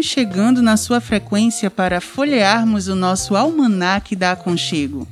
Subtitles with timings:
[0.00, 5.06] Estamos chegando na sua frequência para folhearmos o nosso almanaque da Aconchego.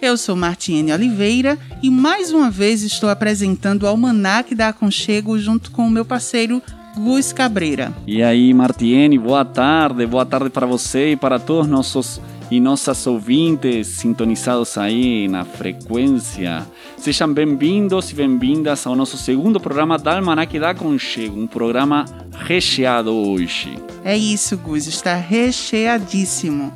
[0.00, 5.70] Eu sou Martiene Oliveira e mais uma vez estou apresentando o almanaque da Aconchego junto
[5.70, 6.62] com o meu parceiro
[6.98, 7.94] Luiz Cabreira.
[8.06, 13.06] E aí, Martiene, boa tarde, boa tarde para você e para todos nossos e nossas
[13.06, 16.66] ouvintes sintonizados aí na frequência.
[16.96, 23.12] Sejam bem-vindos e bem-vindas ao nosso segundo programa da Almanac da Conchego, um programa recheado
[23.12, 23.76] hoje.
[24.04, 26.72] É isso, Gus, está recheadíssimo.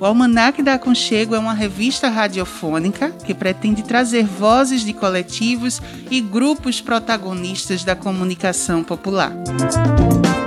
[0.00, 6.20] O Almanac da Aconchego é uma revista radiofônica que pretende trazer vozes de coletivos e
[6.20, 9.32] grupos protagonistas da comunicação popular.
[9.32, 10.43] E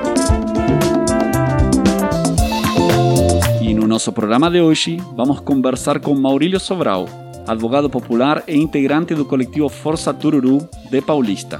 [3.97, 7.09] nosso programa de hoje, vamos conversar com Maurílio Sobral,
[7.47, 11.59] advogado popular e integrante do coletivo Força Tururu de Paulista.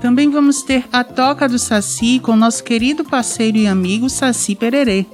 [0.00, 5.06] Também vamos ter a Toca do Saci com nosso querido parceiro e amigo Saci Pererê.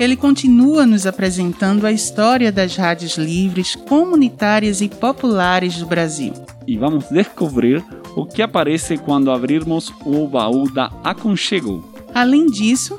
[0.00, 6.32] Ele continua nos apresentando a história das rádios livres, comunitárias e populares do Brasil.
[6.66, 7.84] E vamos descobrir
[8.16, 11.84] o que aparece quando abrirmos o baú da Aconchego.
[12.14, 12.98] Além disso,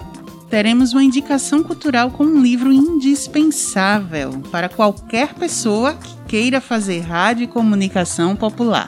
[0.50, 7.44] teremos uma indicação cultural com um livro indispensável para qualquer pessoa que queira fazer rádio
[7.44, 8.88] e comunicação popular.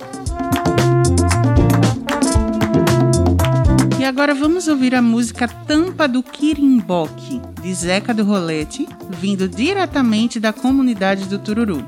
[4.00, 10.39] E agora vamos ouvir a música Tampa do Quirimboque, de Zeca do Rolete, vindo diretamente
[10.39, 11.85] da comunidade do Tururu.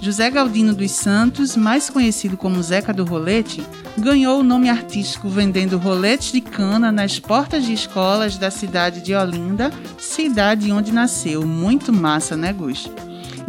[0.00, 3.64] José Galdino dos Santos, mais conhecido como Zeca do Rolete,
[3.96, 9.14] ganhou o nome artístico vendendo roletes de cana nas portas de escolas da cidade de
[9.14, 11.46] Olinda, cidade onde nasceu.
[11.46, 12.90] Muito massa, né, Gus?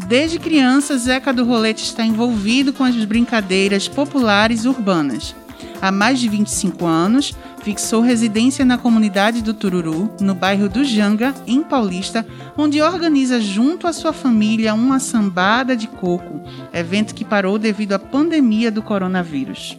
[0.07, 5.35] Desde criança, Zeca do Rolete está envolvido com as brincadeiras populares urbanas.
[5.81, 11.34] Há mais de 25 anos, fixou residência na comunidade do Tururu, no bairro do Janga,
[11.47, 16.41] em Paulista, onde organiza junto à sua família uma sambada de coco,
[16.72, 19.78] evento que parou devido à pandemia do coronavírus.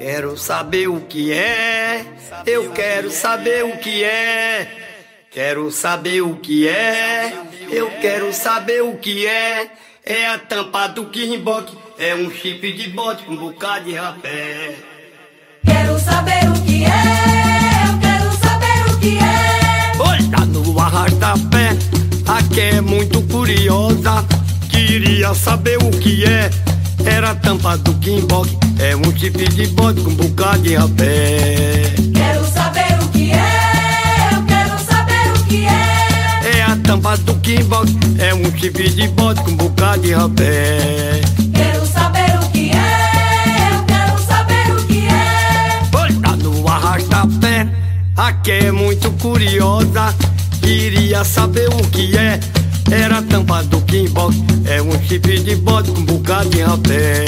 [0.00, 2.06] Quero saber o que é,
[2.46, 4.66] eu quero saber o que é.
[5.30, 7.34] Quero saber o que é,
[7.68, 9.68] eu quero saber o que é.
[10.02, 14.74] É a tampa do quirrimboque, é um chip de bote com um bocado de rapé.
[15.66, 20.00] Quero saber o que é, eu quero saber o que é.
[20.00, 21.76] Olha no arrasta-pé,
[22.26, 24.24] aqui é muito curiosa.
[24.70, 26.48] Queria saber o que é.
[27.04, 31.92] Era a tampa do Kimbok, é um chip de bode com um bocado de rapé.
[32.14, 36.58] Quero saber o que é, eu quero saber o que é.
[36.58, 41.20] É a tampa do Kimbok, é um chip de bode com um bocado de rapé.
[48.42, 50.14] que é muito curiosa,
[50.60, 52.40] queria saber o que é.
[52.90, 54.36] Era a tampa do Kimbok,
[54.66, 57.24] é um chip de bode com um bocado de rapé.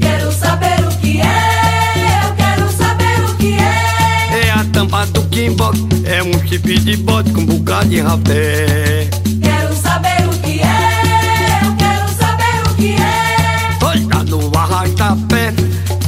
[0.00, 4.46] Quero saber o que é, eu quero saber o que é.
[4.46, 9.08] É a tampa do Kimbok, é um chip de bode com um bocado de rapé.
[9.42, 13.84] Quero saber o que é, eu quero saber o que é.
[13.84, 15.52] Olha no arrasta-pé,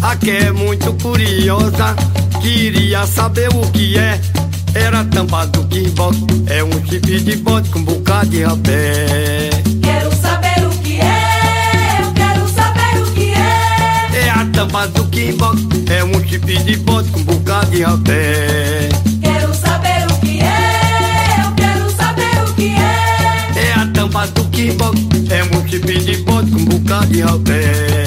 [0.03, 1.95] aqui é muito curiosa
[2.43, 4.21] queria saber o que é.
[4.75, 6.17] Era a tampa do kimbok,
[6.47, 9.51] é um chip de bote com um bocado de rapé.
[9.83, 14.27] Quero saber o que é, eu quero saber o que é.
[14.27, 15.61] É a tampa do kimbok,
[15.91, 18.89] é um chip de bote com um bocado de rapé.
[19.21, 23.69] Quero saber o que é, eu quero saber o que é.
[23.69, 24.99] É a tampa do kimbok,
[25.31, 28.02] é um chip de bote com um bocado de rapé.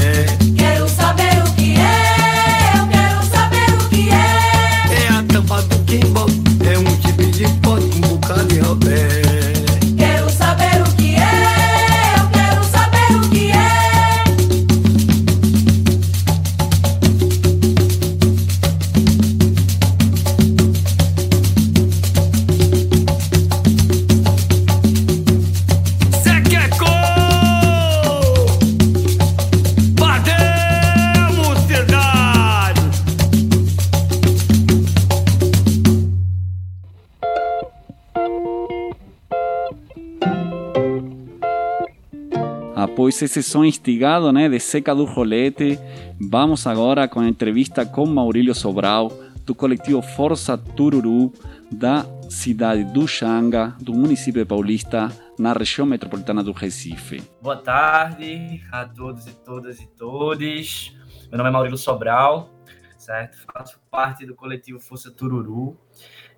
[42.85, 45.79] Após esse som instigado né, de Seca do Rolete,
[46.21, 49.11] vamos agora com a entrevista com Maurílio Sobral,
[49.43, 51.33] do coletivo Força Tururu,
[51.71, 57.23] da cidade do Xanga, do município Paulista, na região metropolitana do Recife.
[57.41, 60.95] Boa tarde a todos e todas e todos.
[61.31, 62.51] Meu nome é Maurílio Sobral,
[62.99, 63.39] certo?
[63.51, 65.75] Faço parte do coletivo Força Tururu.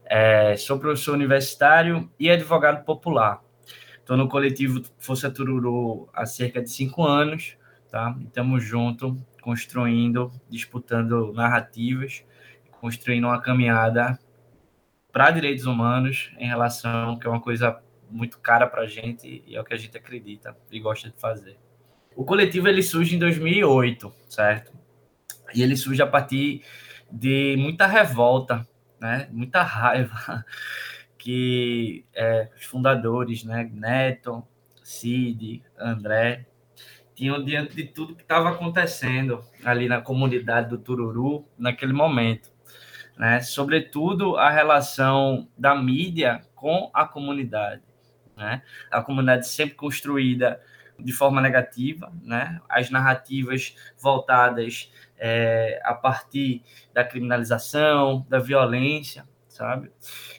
[0.05, 3.45] É, sou professor universitário e advogado popular.
[4.07, 7.57] Estou no coletivo Força Tururu há cerca de cinco anos,
[7.91, 8.17] tá?
[8.21, 12.23] Estamos juntos, construindo, disputando narrativas,
[12.79, 14.17] construindo uma caminhada
[15.11, 19.57] para direitos humanos em relação, que é uma coisa muito cara para a gente e
[19.57, 21.57] é o que a gente acredita e gosta de fazer.
[22.15, 24.71] O coletivo ele surge em 2008, certo?
[25.53, 26.63] E ele surge a partir
[27.11, 28.65] de muita revolta,
[29.01, 29.27] né?
[29.33, 30.45] Muita raiva
[31.27, 33.69] que é, os fundadores, né?
[33.73, 34.47] Neto,
[34.81, 36.47] Cid, André,
[37.13, 42.49] tinham diante de tudo que estava acontecendo ali na comunidade do Tururu naquele momento,
[43.17, 43.41] né?
[43.41, 47.83] Sobretudo a relação da mídia com a comunidade,
[48.37, 48.61] né?
[48.89, 50.61] A comunidade sempre construída
[50.97, 52.61] de forma negativa, né?
[52.69, 56.63] As narrativas voltadas é, a partir
[56.93, 59.25] da criminalização, da violência,
[59.57, 59.91] sabe?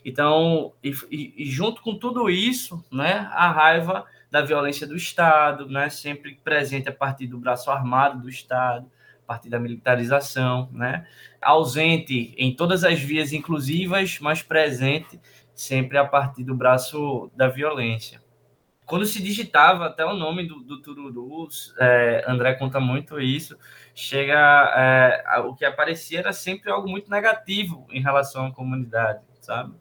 [0.05, 3.29] Então, e, e, junto com tudo isso, né?
[3.33, 5.91] A raiva da violência do Estado, né?
[5.91, 8.87] Sempre presente a partir do braço armado do Estado,
[9.25, 11.07] a partir da militarização, né?
[11.43, 15.21] Ausente em todas as vias inclusivas, mas presente
[15.55, 18.21] sempre a partir do braço da violência
[18.89, 21.47] quando se digitava até o nome do, do Tururu,
[21.79, 23.57] é, André conta muito isso,
[23.95, 24.35] chega
[24.75, 29.75] é, o que aparecia era sempre algo muito negativo em relação à comunidade, sabe?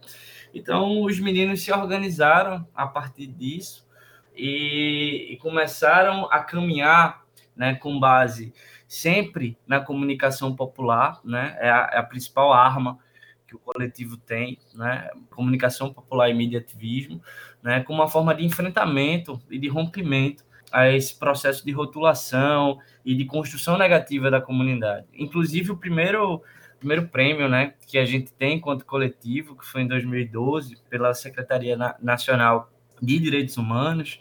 [0.54, 3.88] Então os meninos se organizaram a partir disso
[4.36, 7.24] e, e começaram a caminhar,
[7.56, 8.54] né, com base
[8.88, 11.56] sempre na comunicação popular, né?
[11.60, 13.00] É a, é a principal arma
[13.48, 15.10] que o coletivo tem, né?
[15.30, 17.22] Comunicação popular e mediativismo
[17.68, 23.16] né, como uma forma de enfrentamento e de rompimento a esse processo de rotulação e
[23.16, 25.06] de construção negativa da comunidade.
[25.14, 26.42] Inclusive, o primeiro,
[26.80, 31.78] primeiro prêmio né, que a gente tem enquanto coletivo, que foi em 2012, pela Secretaria
[32.02, 32.72] Nacional
[33.02, 34.20] de Direitos Humanos,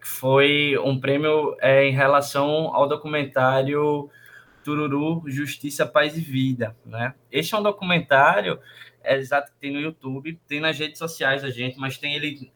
[0.00, 4.10] que foi um prêmio é, em relação ao documentário
[4.68, 6.76] Tururu, Justiça, Paz e Vida.
[6.84, 7.14] Né?
[7.30, 8.58] Este é um documentário
[9.08, 12.52] é exato que tem no YouTube, tem nas redes sociais da gente, mas tem ele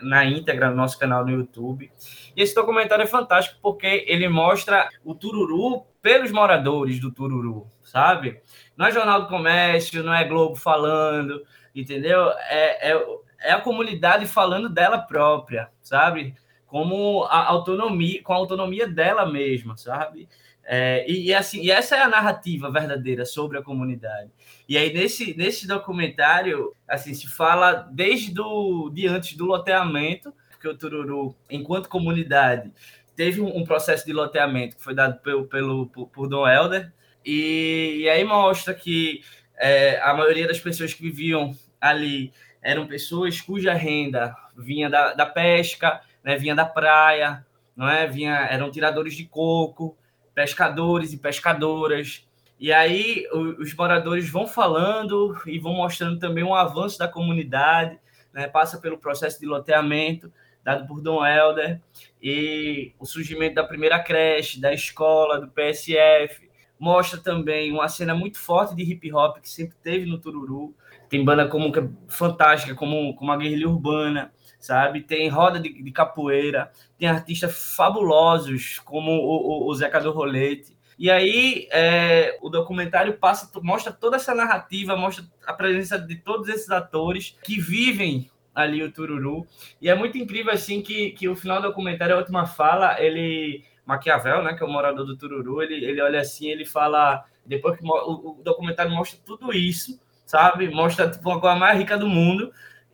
[0.00, 1.92] na íntegra no nosso canal no YouTube.
[2.34, 8.40] E esse documentário é fantástico porque ele mostra o Tururu pelos moradores do Tururu, sabe?
[8.76, 12.30] Não é Jornal do Comércio, não é Globo falando, entendeu?
[12.48, 13.06] É, é,
[13.40, 16.34] é a comunidade falando dela própria, sabe?
[16.66, 20.28] Como a autonomia, com a autonomia dela mesma, sabe?
[20.64, 24.30] É, e, e, assim, e essa é a narrativa verdadeira sobre a comunidade.
[24.68, 30.68] E aí, nesse, nesse documentário, assim, se fala desde do, de antes do loteamento, porque
[30.68, 32.72] o Tururu, enquanto comunidade,
[33.16, 36.92] teve um, um processo de loteamento que foi dado pelo, pelo, por, por Dom Helder,
[37.24, 39.22] e, e aí mostra que
[39.56, 45.26] é, a maioria das pessoas que viviam ali eram pessoas cuja renda vinha da, da
[45.26, 47.44] pesca, né, vinha da praia,
[47.76, 48.06] não é?
[48.06, 49.96] Vinha, eram tiradores de coco,
[50.34, 52.26] pescadores e pescadoras.
[52.58, 53.26] E aí
[53.58, 57.98] os moradores vão falando e vão mostrando também um avanço da comunidade,
[58.32, 58.46] né?
[58.46, 60.32] passa pelo processo de loteamento
[60.64, 61.80] dado por Dom Helder
[62.22, 66.48] e o surgimento da primeira creche, da escola, do PSF.
[66.78, 70.74] Mostra também uma cena muito forte de hip hop que sempre teve no Tururu.
[71.08, 71.72] Tem banda como
[72.08, 74.32] fantástica, como, como a Guerrilha Urbana,
[74.62, 75.02] sabe?
[75.02, 80.76] Tem roda de, de capoeira, tem artistas fabulosos como o, o, o Zeca do Rolete.
[80.96, 86.48] E aí é, o documentário passa, mostra toda essa narrativa, mostra a presença de todos
[86.48, 89.44] esses atores que vivem ali o Tururu.
[89.80, 93.64] E é muito incrível assim que, que o final do documentário, a última fala, ele
[93.84, 97.76] Maquiavel, né, que é o morador do Tururu, ele, ele olha assim, ele fala depois
[97.76, 100.68] que o, o documentário mostra tudo isso, sabe?
[100.68, 102.52] Mostra tipo, a coisa mais rica do mundo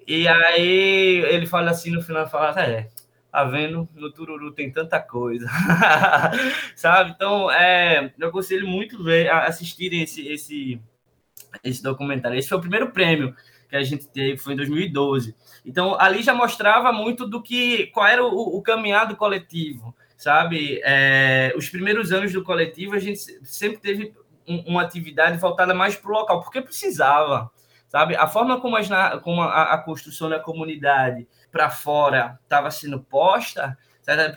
[0.09, 2.89] e aí ele fala assim no final, fala, é,
[3.31, 3.87] tá vendo?
[3.95, 5.47] No Tururu tem tanta coisa,
[6.75, 7.11] sabe?
[7.11, 10.81] Então, é, eu aconselho muito ver, assistirem esse, esse,
[11.63, 12.39] esse documentário.
[12.39, 13.37] Esse foi o primeiro prêmio
[13.69, 15.37] que a gente teve, foi em 2012.
[15.63, 20.81] Então, ali já mostrava muito do que, qual era o, o caminhar do coletivo, sabe?
[20.85, 24.15] É, os primeiros anos do coletivo, a gente sempre teve
[24.67, 27.51] uma atividade voltada mais para o local, porque precisava,
[27.89, 28.15] sabe?
[28.15, 28.89] A forma como, as,
[29.23, 33.77] como a, a construção da comunidade para fora estava sendo posta,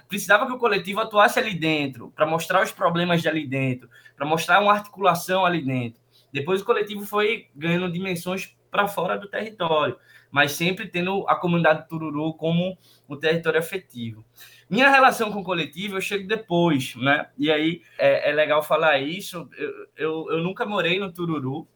[0.08, 4.26] precisava que o coletivo atuasse ali dentro, para mostrar os problemas de ali dentro, para
[4.26, 6.02] mostrar uma articulação ali dentro.
[6.32, 9.98] Depois o coletivo foi ganhando dimensões para fora do território,
[10.32, 12.78] mas sempre tendo a comunidade Tururu como
[13.08, 14.26] um território afetivo.
[14.70, 17.28] Minha relação com o coletivo eu chego depois, né?
[17.38, 19.50] E aí é, é legal falar isso.
[19.58, 21.68] Eu, eu, eu, nunca morei no Tururu.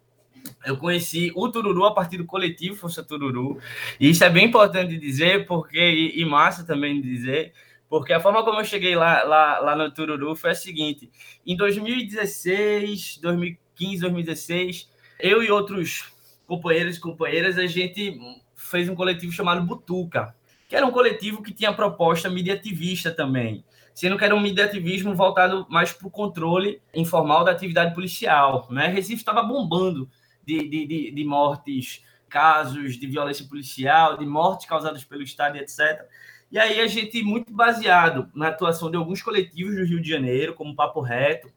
[0.65, 3.59] Eu conheci o Tururu a partir do coletivo Força Tururu.
[3.99, 7.53] E isso é bem importante dizer, porque, e, e massa também dizer,
[7.89, 11.09] porque a forma como eu cheguei lá, lá, lá no Tururu foi a seguinte:
[11.45, 16.11] em 2016, 2015, 2016, eu e outros
[16.45, 18.19] companheiros e companheiras, a gente
[18.55, 20.35] fez um coletivo chamado Butuca
[20.67, 25.65] que era um coletivo que tinha proposta mediativista também, sendo que era um mediativismo voltado
[25.69, 28.67] mais para o controle informal da atividade policial.
[28.69, 28.87] Né?
[28.87, 30.09] Recife estava bombando
[30.45, 36.05] de, de, de, mortes, casos de violência policial, de mortes causadas pelo Estado, etc.
[36.51, 40.53] E aí a gente, muito baseado na atuação de alguns coletivos do Rio de Janeiro,
[40.53, 41.51] como Papo Reto,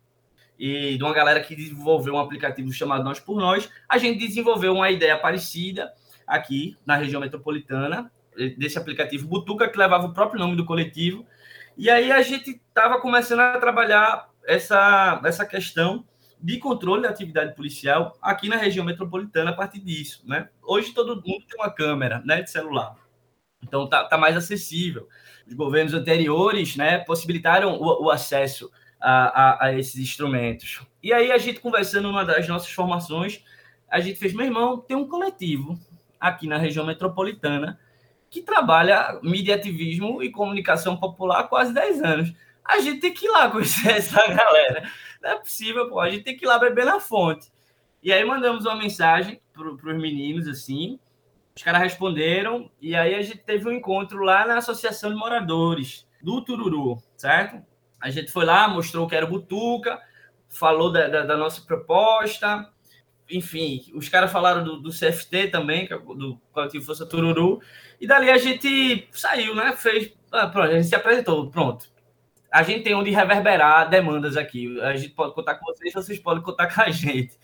[0.59, 4.73] e de uma galera que desenvolveu um aplicativo chamado Nós por Nós, a gente desenvolveu
[4.73, 5.93] uma ideia parecida
[6.27, 8.11] aqui na região metropolitana,
[8.57, 11.27] desse aplicativo Butuca, que levava o próprio nome do coletivo.
[11.77, 16.05] E aí a gente estava começando a trabalhar essa, essa questão
[16.41, 20.49] de controle da atividade policial aqui na região metropolitana a partir disso, né?
[20.63, 22.95] Hoje todo mundo tem uma câmera, né, de celular.
[23.63, 25.09] Então tá, tá mais acessível.
[25.47, 30.81] Os governos anteriores, né, possibilitaram o, o acesso a, a, a, esses instrumentos.
[31.03, 33.43] E aí a gente conversando numa das nossas formações,
[33.89, 35.79] a gente fez, meu irmão, tem um coletivo
[36.21, 37.79] aqui na região metropolitana
[38.31, 42.35] que trabalha mediativismo e comunicação popular há quase 10 anos.
[42.65, 44.91] A gente tem que ir lá conhecer essa galera.
[45.23, 46.01] Não é possível, pô.
[46.01, 47.51] A gente tem que ir lá beber na fonte.
[48.03, 50.99] E aí mandamos uma mensagem para os meninos, assim.
[51.57, 52.71] Os caras responderam.
[52.81, 57.65] E aí a gente teve um encontro lá na Associação de Moradores do Tururu, certo?
[58.01, 60.01] A gente foi lá, mostrou que era o Butuca,
[60.49, 62.69] falou da, da, da nossa proposta,
[63.31, 67.61] enfim, os caras falaram do, do, CFT também, é do Coletivo Força Tururu,
[68.01, 69.75] e dali a gente saiu, né?
[69.77, 70.13] Fez.
[70.33, 71.91] Ah, pronto, a gente se apresentou, pronto.
[72.51, 74.81] A gente tem onde reverberar demandas aqui.
[74.81, 77.39] A gente pode contar com vocês, vocês podem contar com a gente.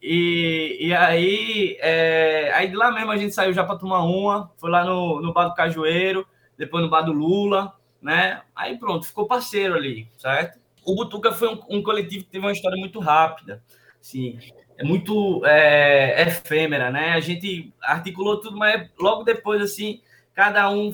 [0.00, 4.52] E, e aí, é, aí de lá mesmo a gente saiu já para tomar uma,
[4.58, 8.42] foi lá no, no bar do Cajueiro, depois no bar do Lula, né?
[8.54, 10.58] Aí pronto, ficou parceiro ali, certo?
[10.84, 13.62] O Butuca foi um, um coletivo que teve uma história muito rápida.
[14.00, 14.38] Assim,
[14.78, 17.14] é muito é, efêmera, né?
[17.14, 20.00] A gente articulou tudo, mas logo depois, assim,
[20.34, 20.92] cada um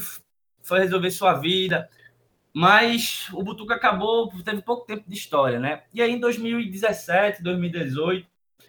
[0.63, 1.89] foi resolver sua vida.
[2.55, 5.83] Mas o Butuca acabou, teve pouco tempo de história, né?
[5.93, 8.27] E aí, em 2017, 2018,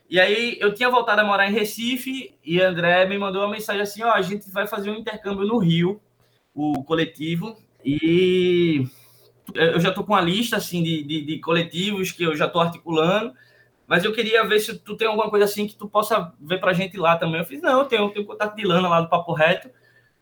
[0.10, 3.82] e aí eu tinha voltado a morar em Recife e André me mandou uma mensagem
[3.82, 6.00] assim: ó, a gente vai fazer um intercâmbio no Rio,
[6.54, 8.86] o coletivo, e
[9.54, 12.60] eu já tô com uma lista assim de, de, de coletivos que eu já tô
[12.60, 13.34] articulando.
[13.88, 16.74] Mas eu queria ver se tu tem alguma coisa assim que tu possa ver pra
[16.74, 17.40] gente lá também.
[17.40, 19.70] Eu fiz, não, eu tenho, eu tenho contato de Lana lá do Papo Reto,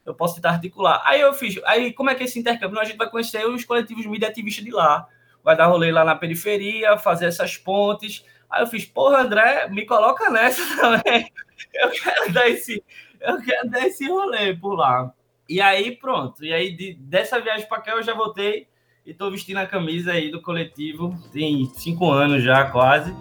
[0.06, 1.02] eu posso tentar articular.
[1.06, 2.80] Aí eu fiz, aí como é que é esse intercâmbio?
[2.80, 5.08] A gente vai conhecer os coletivos mídia ativistas de lá,
[5.44, 8.26] vai dar rolê lá na periferia, fazer essas pontes.
[8.50, 11.32] Aí eu fiz, porra, André, me coloca nessa também.
[11.74, 12.84] Eu quero dar esse,
[13.20, 15.14] eu quero dar esse rolê por lá.
[15.48, 16.44] E aí, pronto.
[16.44, 18.68] E aí, de, dessa viagem para cá, eu já voltei
[19.06, 21.16] e tô vestindo a camisa aí do coletivo.
[21.32, 23.14] Tem cinco anos já, quase.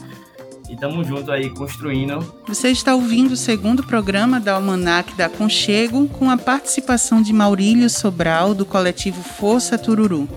[0.71, 2.33] E tamo junto aí, construindo.
[2.47, 7.91] Você está ouvindo o segundo programa da Almanac da Conchego, com a participação de Maurílio
[7.91, 10.29] Sobral, do coletivo Força Tururu.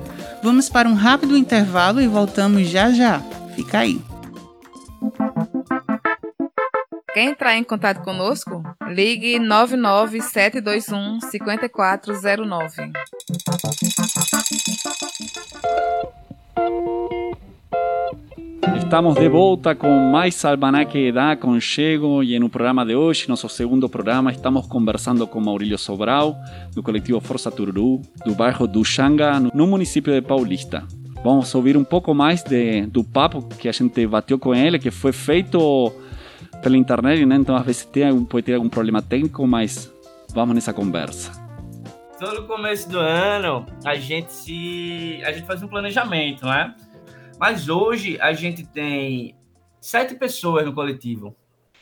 [0.41, 3.21] Vamos para um rápido intervalo e voltamos já já.
[3.55, 4.01] Fica aí.
[7.13, 8.63] Quer entrar em contato conosco?
[8.87, 12.91] Ligue 99721 5409.
[18.93, 23.89] Estamos de volta com mais Almanaque da Aconchego e no programa de hoje, nosso segundo
[23.89, 26.35] programa, estamos conversando com Maurílio Sobral,
[26.75, 30.83] do coletivo Força Tururu, do bairro do Xanga, no município de Paulista.
[31.23, 34.91] Vamos ouvir um pouco mais de, do papo que a gente bateu com ele, que
[34.91, 35.91] foi feito
[36.61, 37.37] pela internet, né?
[37.37, 39.91] Então às vezes tem, pode ter algum problema técnico, mas
[40.35, 41.31] vamos nessa conversa.
[42.19, 46.75] Todo começo do ano a gente se a gente faz um planejamento, né?
[47.43, 49.35] Mas hoje a gente tem
[49.81, 51.35] sete pessoas no coletivo.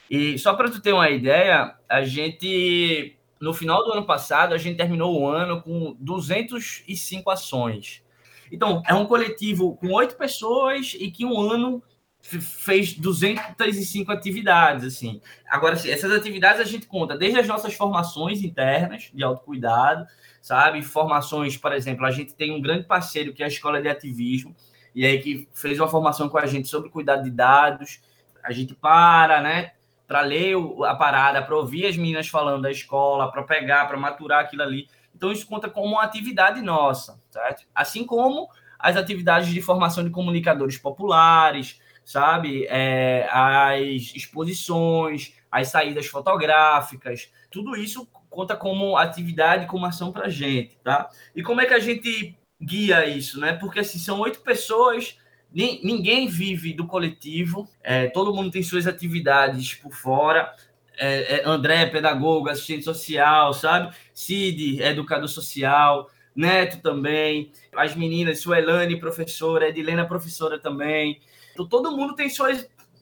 [0.10, 4.58] E só para tu ter uma ideia, a gente no final do ano passado a
[4.58, 8.04] gente terminou o ano com 205 ações.
[8.52, 11.84] Então, é um coletivo com oito pessoas e que um ano
[12.22, 15.22] fez 205 atividades, assim.
[15.48, 20.08] Agora, essas atividades a gente conta desde as nossas formações internas de autocuidado,
[20.42, 20.82] sabe?
[20.82, 24.56] Formações, por exemplo, a gente tem um grande parceiro que é a Escola de Ativismo,
[24.94, 28.02] e aí que fez uma formação com a gente sobre cuidado de dados.
[28.44, 29.72] A gente para, né?
[30.08, 30.56] Para ler
[30.86, 34.88] a parada, para ouvir as meninas falando da escola, para pegar, para maturar aquilo ali.
[35.16, 37.64] Então, isso conta como uma atividade nossa, certo?
[37.74, 42.66] Assim como as atividades de formação de comunicadores populares, sabe?
[42.68, 50.78] É, as exposições, as saídas fotográficas, tudo isso conta como atividade, como ação para gente,
[50.84, 51.10] tá?
[51.36, 53.54] E como é que a gente guia isso, né?
[53.54, 55.18] Porque assim, são oito pessoas,
[55.52, 60.54] ninguém vive do coletivo, é, todo mundo tem suas atividades por fora.
[60.98, 63.96] É, é, André, pedagogo, assistente social, sabe?
[64.14, 71.20] Cid, educador social, Neto também, as meninas, Suelane, professora, Edilena, professora também.
[71.54, 72.50] Então, todo mundo tem sua,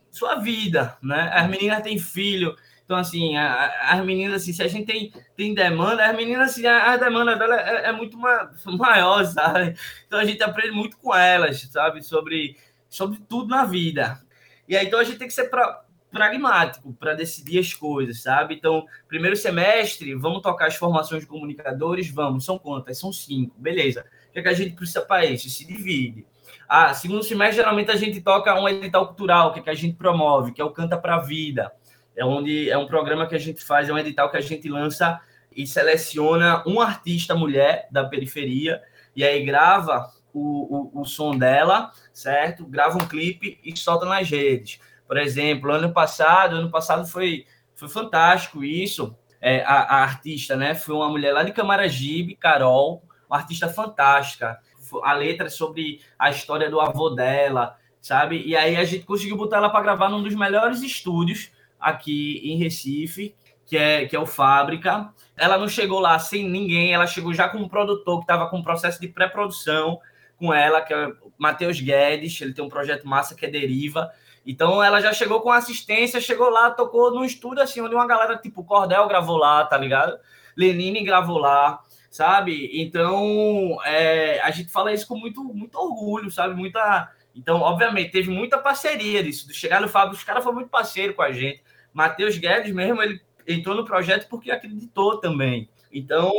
[0.09, 1.29] sua vida, né?
[1.33, 2.55] As meninas têm filho.
[2.89, 6.65] Então, assim, a, as meninas, assim, se a gente tem, tem demanda, as meninas, assim,
[6.65, 9.75] a, a demanda dela é, é muito ma, maior, sabe?
[10.07, 12.01] Então, a gente aprende muito com elas, sabe?
[12.01, 12.57] Sobre,
[12.89, 14.19] sobre tudo na vida.
[14.67, 18.55] E aí, então, a gente tem que ser pra, pragmático para decidir as coisas, sabe?
[18.55, 22.09] Então, primeiro semestre, vamos tocar as formações de comunicadores?
[22.09, 22.43] Vamos.
[22.43, 22.97] São quantas?
[22.97, 23.53] São cinco.
[23.59, 24.03] Beleza.
[24.29, 25.47] O que, é que a gente precisa para isso?
[25.47, 26.25] Se divide.
[26.67, 29.95] Ah, segundo semestre, geralmente a gente toca um edital cultural, que, é que a gente
[29.95, 31.71] promove, que é o Canta para a Vida
[32.19, 34.67] é onde é um programa que a gente faz, é um edital que a gente
[34.67, 35.21] lança
[35.55, 38.81] e seleciona um artista mulher da periferia
[39.15, 42.65] e aí grava o, o, o som dela, certo?
[42.65, 44.81] Grava um clipe e solta nas redes.
[45.07, 49.15] Por exemplo, ano passado, ano passado foi, foi fantástico isso.
[49.39, 50.75] É, a, a, artista, né?
[50.75, 54.59] Foi uma mulher lá de Camaragibe, Carol, uma artista fantástica.
[55.03, 58.43] A letra é sobre a história do avô dela, sabe?
[58.45, 62.57] E aí a gente conseguiu botar ela para gravar num dos melhores estúdios aqui em
[62.57, 65.13] Recife, que é, que é o Fábrica.
[65.37, 68.57] Ela não chegou lá sem ninguém, ela chegou já com um produtor que estava com
[68.57, 69.99] um processo de pré-produção
[70.37, 74.09] com ela, que é o Matheus Guedes, ele tem um projeto massa que é Deriva.
[74.45, 78.37] Então ela já chegou com assistência, chegou lá, tocou num estúdio assim, onde uma galera
[78.37, 80.17] tipo Cordel gravou lá, tá ligado?
[80.57, 82.69] Lenine gravou lá, sabe?
[82.73, 86.55] Então é, a gente fala isso com muito, muito orgulho, sabe?
[86.55, 87.11] Muita.
[87.35, 89.47] Então, obviamente, teve muita parceria disso.
[89.47, 91.61] De chegar no Fábio, os caras foram muito parceiros com a gente.
[91.93, 95.69] Matheus Guedes mesmo, ele entrou no projeto porque acreditou também.
[95.91, 96.31] Então,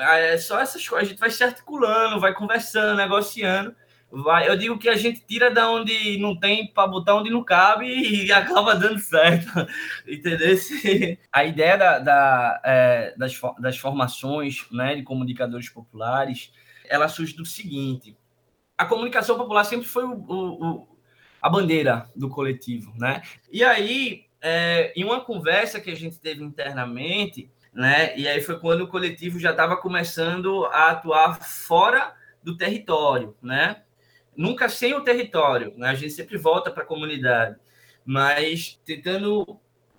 [0.00, 3.74] é só essas coisas, a gente vai se articulando, vai conversando, negociando.
[4.10, 7.44] Vai, eu digo que a gente tira da onde não tem para botar onde não
[7.44, 7.86] cabe
[8.24, 9.50] e acaba dando certo.
[10.08, 10.56] Entendeu?
[11.32, 16.50] A ideia da, da é, das, das formações né, de comunicadores populares
[16.88, 18.16] ela surge do seguinte:
[18.76, 20.88] a comunicação popular sempre foi o, o, o,
[21.40, 22.92] a bandeira do coletivo.
[22.96, 23.22] Né?
[23.52, 28.16] E aí, é, em uma conversa que a gente teve internamente, né?
[28.16, 33.82] E aí foi quando o coletivo já estava começando a atuar fora do território, né?
[34.36, 35.88] Nunca sem o território, né?
[35.88, 37.56] A gente sempre volta para a comunidade,
[38.04, 39.58] mas tentando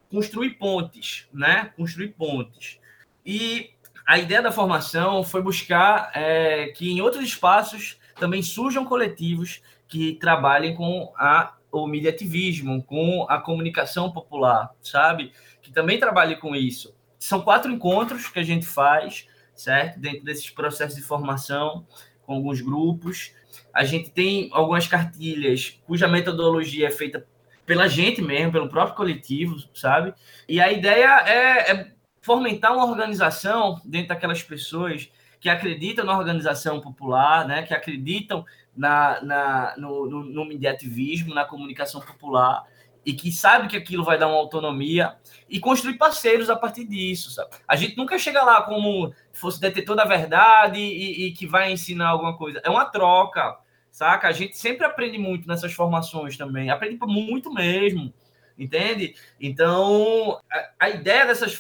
[0.10, 1.72] construir pontes, né?
[1.76, 2.80] Construir pontes.
[3.26, 3.72] E
[4.06, 10.16] a ideia da formação foi buscar é, que em outros espaços também surjam coletivos que
[10.16, 15.32] trabalhem com a o mediativismo, com a comunicação popular, sabe?
[15.62, 16.96] Que também trabalhe com isso.
[17.18, 20.00] São quatro encontros que a gente faz, certo?
[20.00, 21.86] Dentro desses processos de formação,
[22.26, 23.34] com alguns grupos.
[23.74, 27.26] A gente tem algumas cartilhas cuja metodologia é feita
[27.66, 30.14] pela gente mesmo, pelo próprio coletivo, sabe?
[30.48, 36.82] E a ideia é, é fomentar uma organização dentro daquelas pessoas que acreditam na organização
[36.82, 37.64] popular, né?
[37.64, 42.66] Que acreditam na, na, no, no, no mediativismo, na comunicação popular,
[43.06, 45.16] e que sabe que aquilo vai dar uma autonomia
[45.50, 47.32] e construir parceiros a partir disso.
[47.32, 47.50] Sabe?
[47.68, 52.10] A gente nunca chega lá como fosse detetor da verdade e, e, que vai ensinar
[52.10, 52.62] alguma coisa.
[52.64, 53.58] É uma troca,
[53.90, 54.28] saca?
[54.28, 58.14] A gente sempre aprende muito nessas formações também, aprende muito mesmo,
[58.58, 59.16] entende?
[59.40, 61.58] Então, a, a ideia dessas,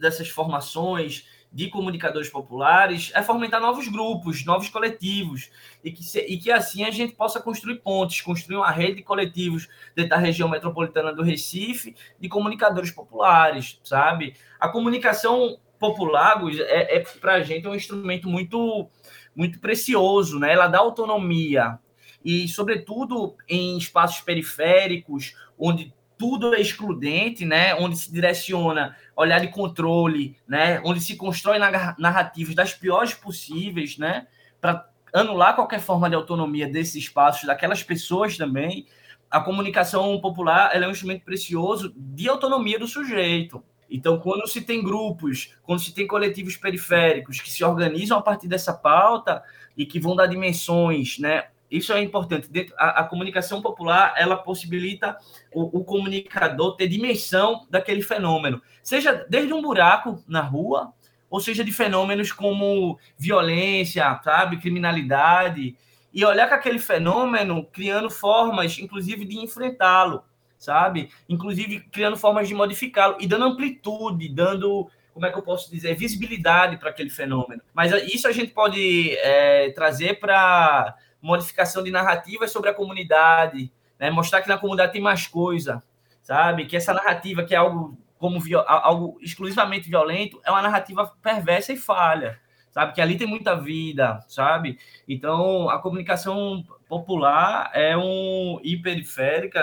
[0.00, 5.50] dessas formações de comunicadores populares é fomentar novos grupos, novos coletivos,
[5.84, 9.02] e que, se, e que assim a gente possa construir pontes, construir uma rede de
[9.02, 14.34] coletivos dentro da região metropolitana do Recife de comunicadores populares, sabe?
[14.58, 18.88] A comunicação popular é, é para a gente um instrumento muito,
[19.36, 20.52] muito precioso, né?
[20.52, 21.78] Ela dá autonomia
[22.24, 27.74] e, sobretudo, em espaços periféricos, onde tudo é excludente, né?
[27.74, 30.80] Onde se direciona olhar de controle, né?
[30.84, 31.58] Onde se constrói
[31.98, 34.26] narrativas das piores possíveis, né?
[34.60, 38.86] Para anular qualquer forma de autonomia desses espaços, daquelas pessoas também.
[39.32, 43.64] a comunicação popular é um instrumento precioso de autonomia do sujeito.
[43.90, 48.46] Então, quando se tem grupos, quando se tem coletivos periféricos que se organizam a partir
[48.46, 49.42] dessa pauta
[49.74, 51.46] e que vão dar dimensões, né?
[51.72, 52.48] Isso é importante.
[52.78, 55.16] A, a comunicação popular ela possibilita
[55.52, 60.92] o, o, comunicador ter dimensão daquele fenômeno, seja desde um buraco na rua,
[61.30, 65.74] ou seja de fenômenos como violência, sabe, criminalidade,
[66.12, 70.22] e olhar com aquele fenômeno criando formas, inclusive, de enfrentá-lo
[70.62, 71.10] sabe?
[71.28, 75.96] Inclusive criando formas de modificá-lo e dando amplitude, dando, como é que eu posso dizer,
[75.96, 77.60] visibilidade para aquele fenômeno.
[77.74, 84.10] Mas isso a gente pode é, trazer para modificação de narrativas sobre a comunidade, né?
[84.10, 85.82] mostrar que na comunidade tem mais coisa,
[86.22, 86.66] sabe?
[86.66, 91.76] Que essa narrativa que é algo como algo exclusivamente violento é uma narrativa perversa e
[91.76, 92.38] falha,
[92.70, 92.92] sabe?
[92.92, 94.78] Que ali tem muita vida, sabe?
[95.08, 98.76] Então a comunicação popular é um e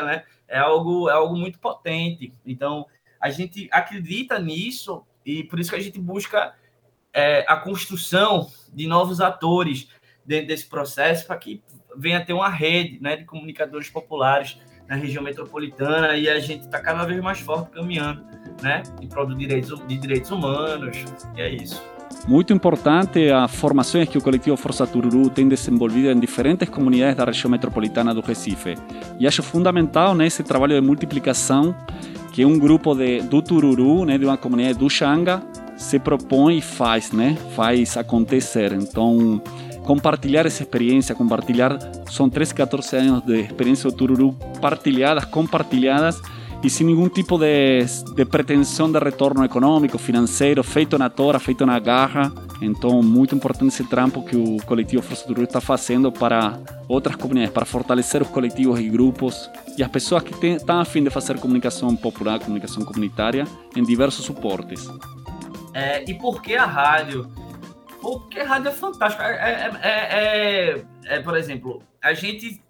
[0.02, 0.24] né?
[0.48, 2.34] é algo, é algo muito potente.
[2.44, 2.88] Então,
[3.22, 6.56] a gente acredita nisso e por isso que a gente busca
[7.14, 9.90] é, a construção de novos atores
[10.30, 11.60] dentro desse processo para que
[11.98, 16.80] venha ter uma rede né, de comunicadores populares na região metropolitana e a gente está
[16.80, 18.24] cada vez mais forte caminhando
[18.62, 21.04] né, em prol de direitos, de direitos humanos.
[21.36, 21.84] E é isso.
[22.28, 27.26] Muito importante as formações que o coletivo Força Tururu tem desenvolvido em diferentes comunidades da
[27.26, 28.76] região metropolitana do Recife.
[29.20, 31.76] E acho fundamental nesse trabalho de multiplicação
[32.34, 35.42] que um grupo de, do Tururu, né, de uma comunidade do Xanga,
[35.76, 38.74] se propõe e faz, né, faz acontecer.
[38.74, 39.42] Então,
[39.90, 41.80] compartilhar essa experiência, compartilhar,
[42.12, 46.22] são 13, 14 anos de experiência do Tururu partilhadas, compartilhadas,
[46.62, 47.84] e sem nenhum tipo de,
[48.16, 52.32] de pretensão de retorno econômico, financeiro, feito na tora, feito na garra.
[52.62, 57.52] Então, muito importante esse trampo que o coletivo Força Rio está fazendo para outras comunidades,
[57.52, 61.40] para fortalecer os coletivos e grupos e as pessoas que estão a fim de fazer
[61.40, 64.88] comunicação popular, comunicação comunitária em diversos suportes.
[65.74, 67.28] É, e por que a rádio?
[68.02, 69.24] Porque rádio é fantástica.
[69.24, 72.62] É, é, é, é, por exemplo, a gente,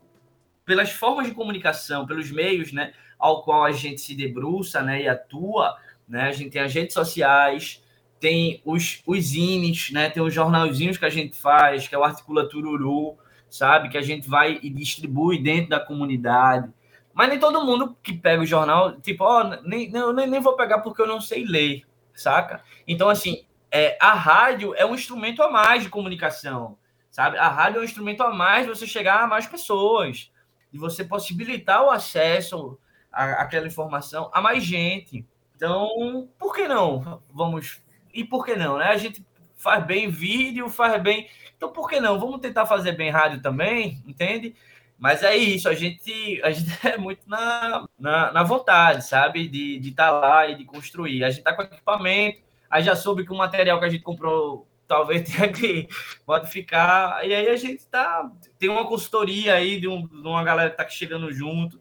[0.66, 2.94] pelas formas de comunicação, pelos meios, né?
[3.20, 5.76] ao qual a gente se debruça né, e atua.
[6.08, 6.24] Né?
[6.24, 7.84] A gente tem as redes sociais,
[8.20, 10.10] tem os, os ines, né?
[10.10, 13.18] tem os jornalzinhos que a gente faz, que é o Articula Tururu,
[13.50, 13.90] sabe?
[13.90, 16.72] Que a gente vai e distribui dentro da comunidade.
[17.14, 20.56] Mas nem todo mundo que pega o jornal, tipo, ó, oh, nem, nem, nem vou
[20.56, 22.64] pegar porque eu não sei ler, saca?
[22.88, 26.78] Então, assim, é, a rádio é um instrumento a mais de comunicação,
[27.10, 27.38] sabe?
[27.38, 30.32] A rádio é um instrumento a mais de você chegar a mais pessoas,
[30.72, 32.78] de você possibilitar o acesso
[33.12, 35.26] a, aquela informação a mais gente.
[35.56, 37.22] Então, por que não?
[37.34, 37.82] Vamos.
[38.14, 38.86] E por que não, né?
[38.86, 41.30] A gente faz bem vídeo, faz bem.
[41.56, 42.20] Então, por que não?
[42.20, 44.56] Vamos tentar fazer bem rádio também, entende?
[44.98, 49.48] Mas é isso, a gente, a gente é muito na, na, na vontade, sabe?
[49.48, 51.24] De estar tá lá e de construir.
[51.24, 54.68] A gente tá com equipamento, aí já soube que o material que a gente comprou
[54.90, 55.88] talvez tenha que
[56.28, 57.26] modificar.
[57.26, 58.30] E aí a gente tá.
[58.58, 61.80] Tem uma consultoria aí de, um, de uma galera que tá chegando junto.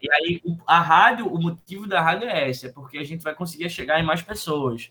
[0.00, 3.34] E aí, a rádio, o motivo da rádio é esse, é porque a gente vai
[3.36, 4.90] conseguir chegar em mais pessoas.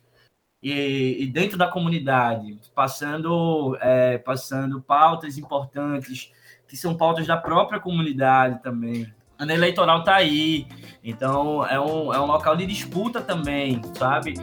[0.64, 6.32] E, e dentro da comunidade, passando, é, passando pautas importantes,
[6.66, 9.14] que são pautas da própria comunidade também.
[9.38, 10.66] Ano eleitoral está aí,
[11.04, 14.36] então é um, é um local de disputa também, sabe?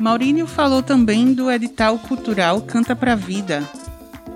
[0.00, 3.62] Maurílio falou também do edital cultural Canta Pra Vida,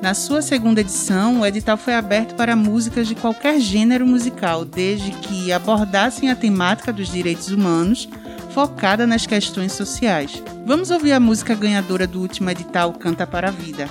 [0.03, 5.13] na sua segunda edição, o edital foi aberto para músicas de qualquer gênero musical, desde
[5.13, 8.09] que abordassem a temática dos direitos humanos,
[8.51, 10.43] focada nas questões sociais.
[10.67, 13.89] Vamos ouvir a música ganhadora do último edital Canta para a Vida.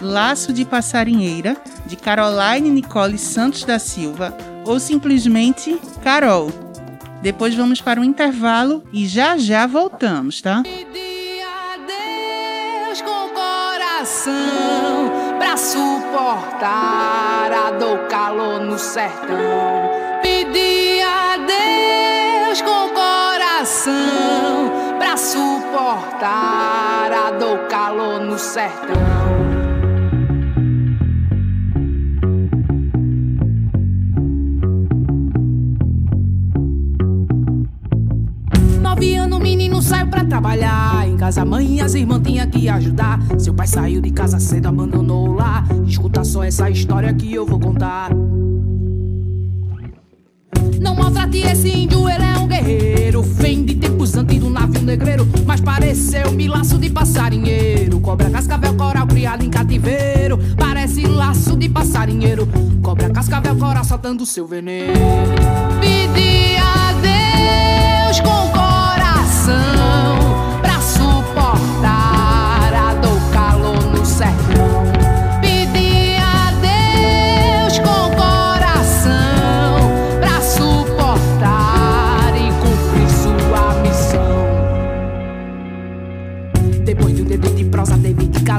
[0.00, 1.54] Laço de Passarinheira,
[1.84, 6.50] de Caroline Nicole Santos da Silva, ou simplesmente Carol.
[7.20, 10.62] Depois vamos para um intervalo e já já voltamos, tá?
[16.30, 19.36] Suportar a dor, calor no sertão.
[20.22, 23.90] Pedi a Deus com coração
[24.96, 28.94] pra suportar a dor, calor no sertão.
[38.80, 41.08] Nove anos, menino saiu pra trabalhar.
[41.08, 43.18] Em casa, mãe e as irmãs tinham que ajudar.
[43.36, 44.99] Seu pai saiu de casa cedo, abandonou.
[46.50, 48.10] Essa história que eu vou contar.
[50.80, 53.22] Não maltrate esse índio, ele é um guerreiro.
[53.22, 55.28] Vem de tempos antes do navio negreiro.
[55.46, 58.00] Mas pareceu-me laço de passarinheiro.
[58.00, 60.40] Cobra, cascavel, coral criado em cativeiro.
[60.58, 62.48] Parece laço de passarinheiro.
[62.82, 64.92] Cobra cascavel, cora soltando seu veneno.
[65.80, 66.29] Pedi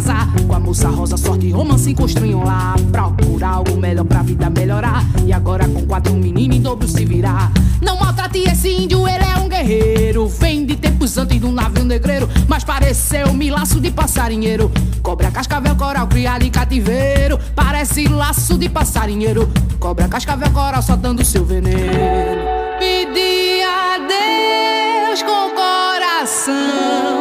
[0.01, 1.15] casar com a moça rosa.
[1.15, 2.75] Sorte e romance construíam lá.
[2.91, 5.03] Procurar algo melhor pra vida melhorar.
[5.25, 7.51] E agora com quatro meninos em dobro se virar.
[7.81, 10.27] Não maltrate esse índio, ele é um guerreiro.
[10.27, 12.27] Vem de tempos antes de um navio negreiro.
[12.47, 14.71] Mas pareceu-me laço de passarinheiro.
[15.03, 17.39] Cobra, cascavel, coral, criado em cativeiro.
[17.55, 19.49] Parece laço de passarinheiro.
[19.79, 22.41] Cobra, cascavel, coral, soltando seu veneno.
[22.79, 27.20] Pedi a Deus com coração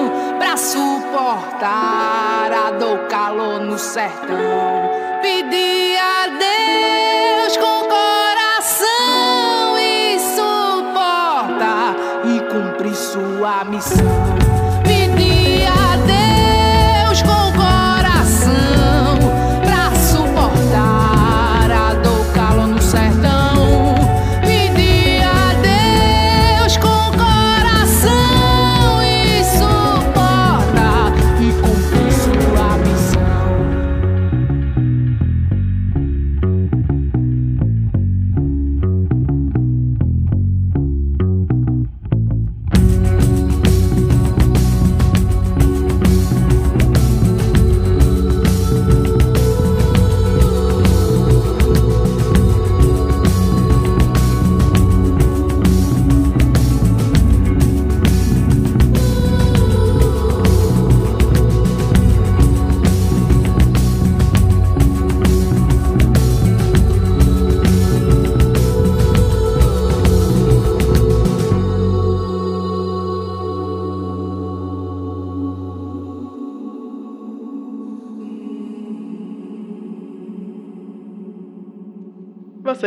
[0.71, 4.39] suportar a dor, calor no sertão.
[5.21, 14.30] Pedi a Deus com coração e suporta e cumprir sua missão.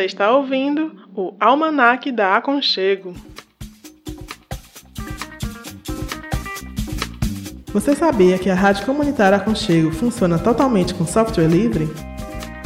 [0.04, 3.14] Você está ouvindo o Almanaque da Aconchego.
[7.72, 11.88] Você sabia que a Rádio Comunitária Aconchego funciona totalmente com software livre?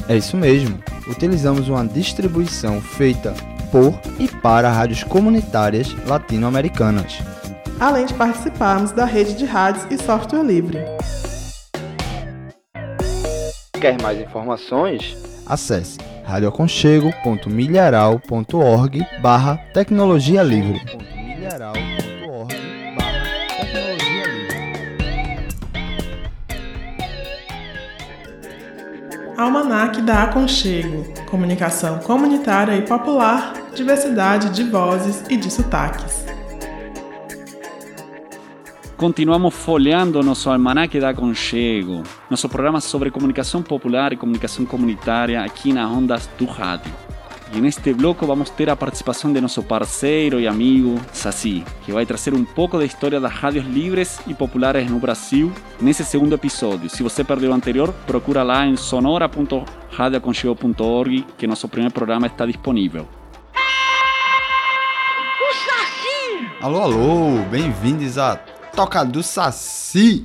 [0.09, 0.79] É isso mesmo.
[1.07, 3.35] Utilizamos uma distribuição feita
[3.71, 7.19] por e para rádios comunitárias latino-americanas.
[7.79, 10.79] Além de participarmos da rede de rádios e software livre.
[13.79, 15.15] Quer mais informações?
[15.45, 20.81] Acesse radioaconchego.milharal.org barra tecnologia livre.
[29.37, 31.05] Almanaque da Aconchego.
[31.29, 36.26] Comunicação comunitária e popular, diversidade de vozes e de sotaques.
[38.97, 45.71] Continuamos folheando nosso almanaque da Aconchego, nosso programa sobre comunicação popular e comunicação comunitária aqui
[45.71, 46.91] na Ondas do Rádio.
[47.53, 52.07] E neste bloco vamos ter a participação de nosso parceiro e amigo Saci, que vai
[52.07, 56.89] trazer um pouco da história das rádios livres e populares no Brasil nesse segundo episódio.
[56.89, 63.07] Se você perdeu o anterior, procura lá em sonora.radioaconchego.org que nosso primeiro programa está disponível.
[66.59, 70.23] Alô, alô, bem-vindos a Toca do Saci.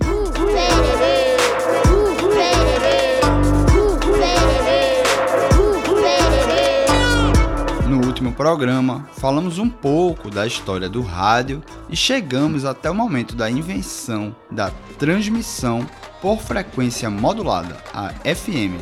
[7.88, 13.35] No último programa, falamos um pouco da história do rádio e chegamos até o momento
[13.35, 15.87] da invenção da transmissão
[16.21, 18.79] por frequência modulada, a FM.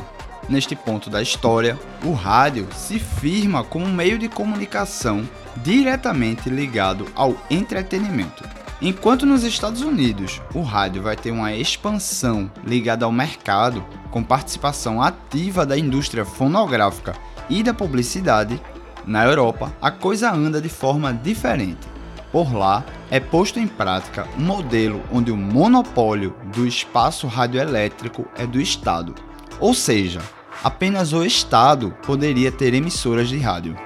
[0.49, 5.23] Neste ponto da história, o rádio se firma como um meio de comunicação
[5.59, 8.60] diretamente ligado ao entretenimento.
[8.83, 15.03] Enquanto nos Estados Unidos o rádio vai ter uma expansão ligada ao mercado, com participação
[15.03, 17.15] ativa da indústria fonográfica
[17.51, 18.59] e da publicidade,
[19.07, 21.87] na Europa a coisa anda de forma diferente.
[22.33, 28.47] Por lá é posto em prática um modelo onde o monopólio do espaço radioelétrico é
[28.47, 29.15] do Estado,
[29.59, 30.21] ou seja,
[30.65, 33.77] apenas o Estado poderia ter emissoras de rádio.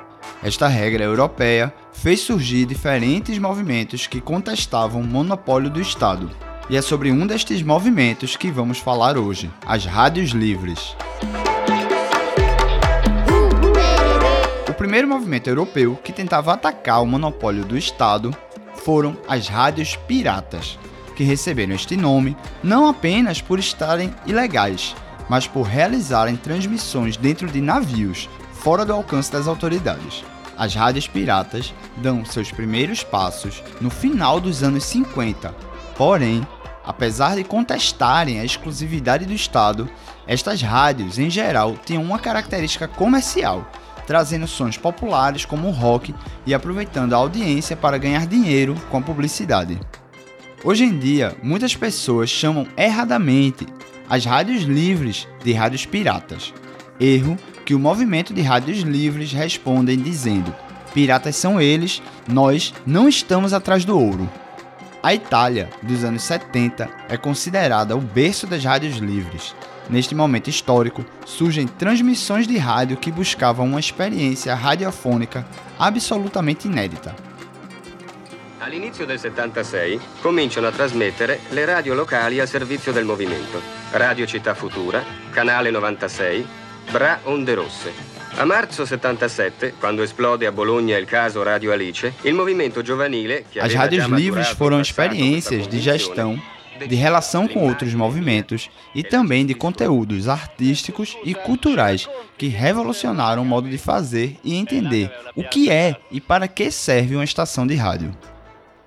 [0.40, 6.30] Esta regra europeia fez surgir diferentes movimentos que contestavam o monopólio do Estado.
[6.68, 10.94] E é sobre um destes movimentos que vamos falar hoje, as rádios livres.
[14.68, 18.36] O primeiro movimento europeu que tentava atacar o monopólio do Estado
[18.84, 20.78] foram as rádios piratas,
[21.16, 24.94] que receberam este nome não apenas por estarem ilegais,
[25.28, 30.24] mas por realizarem transmissões dentro de navios, fora do alcance das autoridades.
[30.56, 35.54] As rádios piratas dão seus primeiros passos no final dos anos 50,
[35.96, 36.46] porém,
[36.84, 39.88] apesar de contestarem a exclusividade do Estado,
[40.26, 43.66] estas rádios, em geral, tinham uma característica comercial,
[44.06, 46.14] trazendo sons populares como o rock
[46.46, 49.80] e aproveitando a audiência para ganhar dinheiro com a publicidade.
[50.62, 53.66] Hoje em dia, muitas pessoas chamam erradamente
[54.08, 56.54] as rádios livres de rádios piratas.
[57.00, 60.54] Erro que o movimento de rádios livres respondem dizendo:
[60.92, 64.28] piratas são eles, nós não estamos atrás do ouro.
[65.02, 69.54] A Itália, dos anos 70, é considerada o berço das rádios livres.
[69.90, 75.46] Neste momento histórico, surgem transmissões de rádio que buscavam uma experiência radiofônica
[75.78, 77.14] absolutamente inédita.
[78.60, 83.60] All'inizio del 76 cominciano a trasmettere le radio locali al servizio del movimento.
[83.92, 86.46] Radio Città Futura, Canale 96,
[86.90, 87.92] Bra Onde Rosse.
[88.36, 93.60] A marzo 77, quando esplode a Bologna il caso Radio Alice, il movimento giovanile che
[93.60, 96.40] As rádios livres foram experiências de gestão,
[96.86, 103.46] de relação com outros movimentos e também de conteúdos artísticos e culturais que revolucionaram o
[103.46, 107.76] modo de fazer e entender o que é e para que serve uma estação de
[107.76, 108.12] rádio.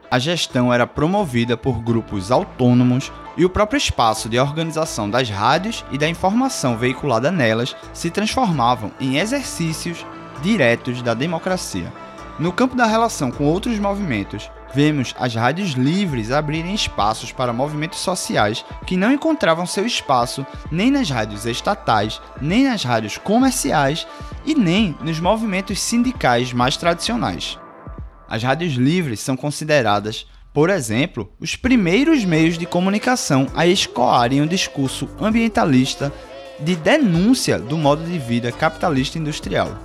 [0.09, 5.83] A gestão era promovida por grupos autônomos e o próprio espaço de organização das rádios
[5.91, 10.05] e da informação veiculada nelas se transformavam em exercícios
[10.41, 11.91] diretos da democracia.
[12.39, 17.99] No campo da relação com outros movimentos, vemos as rádios livres abrirem espaços para movimentos
[17.99, 24.07] sociais que não encontravam seu espaço nem nas rádios estatais, nem nas rádios comerciais
[24.45, 27.59] e nem nos movimentos sindicais mais tradicionais.
[28.29, 34.47] As rádios livres são consideradas, por exemplo, os primeiros meios de comunicação a escoarem um
[34.47, 36.11] discurso ambientalista
[36.59, 39.77] de denúncia do modo de vida capitalista industrial.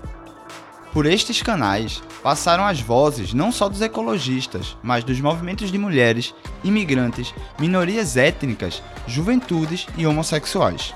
[0.92, 6.34] Por estes canais passaram as vozes não só dos ecologistas, mas dos movimentos de mulheres,
[6.62, 10.94] imigrantes, minorias étnicas, juventudes e homossexuais.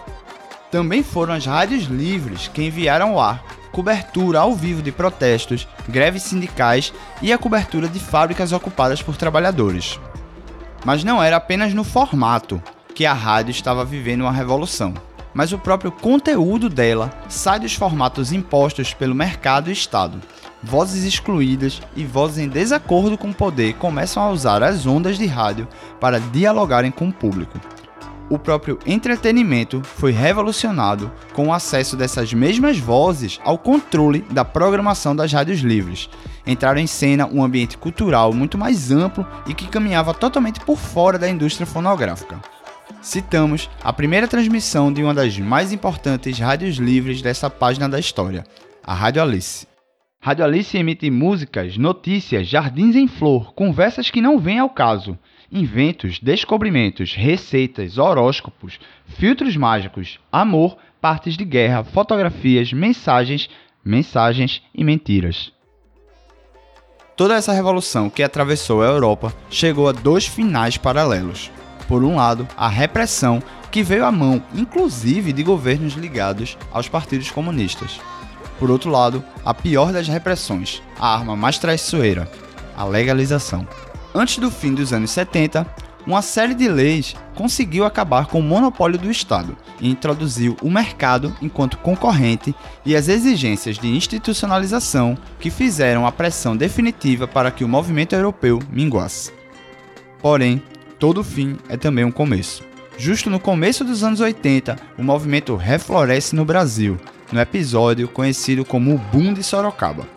[0.70, 6.22] Também foram as rádios livres que enviaram ao ar cobertura ao vivo de protestos, greves
[6.22, 10.00] sindicais e a cobertura de fábricas ocupadas por trabalhadores.
[10.84, 12.62] Mas não era apenas no formato
[12.94, 14.94] que a rádio estava vivendo uma revolução,
[15.34, 20.20] mas o próprio conteúdo dela sai dos formatos impostos pelo mercado e Estado.
[20.62, 25.26] Vozes excluídas e vozes em desacordo com o poder começam a usar as ondas de
[25.26, 25.68] rádio
[26.00, 27.60] para dialogarem com o público
[28.28, 35.14] o próprio entretenimento foi revolucionado com o acesso dessas mesmas vozes ao controle da programação
[35.14, 36.08] das rádios livres.
[36.46, 41.18] Entraram em cena um ambiente cultural muito mais amplo e que caminhava totalmente por fora
[41.18, 42.40] da indústria fonográfica.
[43.00, 48.44] Citamos a primeira transmissão de uma das mais importantes rádios livres dessa página da história,
[48.82, 49.66] a Rádio Alice.
[50.20, 55.16] Rádio Alice emite músicas, notícias, jardins em flor, conversas que não vêm ao caso,
[55.50, 63.48] inventos, descobrimentos, receitas, horóscopos, filtros mágicos, amor, partes de guerra, fotografias, mensagens,
[63.84, 65.52] mensagens e mentiras.
[67.16, 71.50] Toda essa revolução que atravessou a Europa chegou a dois finais paralelos.
[71.88, 77.30] Por um lado, a repressão, que veio à mão, inclusive, de governos ligados aos partidos
[77.30, 78.00] comunistas.
[78.58, 82.30] Por outro lado, a pior das repressões, a arma mais traiçoeira,
[82.76, 83.66] a legalização.
[84.18, 85.66] Antes do fim dos anos 70,
[86.06, 91.36] uma série de leis conseguiu acabar com o monopólio do Estado e introduziu o mercado
[91.42, 97.68] enquanto concorrente e as exigências de institucionalização que fizeram a pressão definitiva para que o
[97.68, 99.34] movimento europeu minguasse.
[100.22, 100.62] Porém,
[100.98, 102.64] todo fim é também um começo.
[102.96, 106.98] Justo no começo dos anos 80, o movimento refloresce no Brasil,
[107.30, 110.15] no episódio conhecido como o Boom de Sorocaba.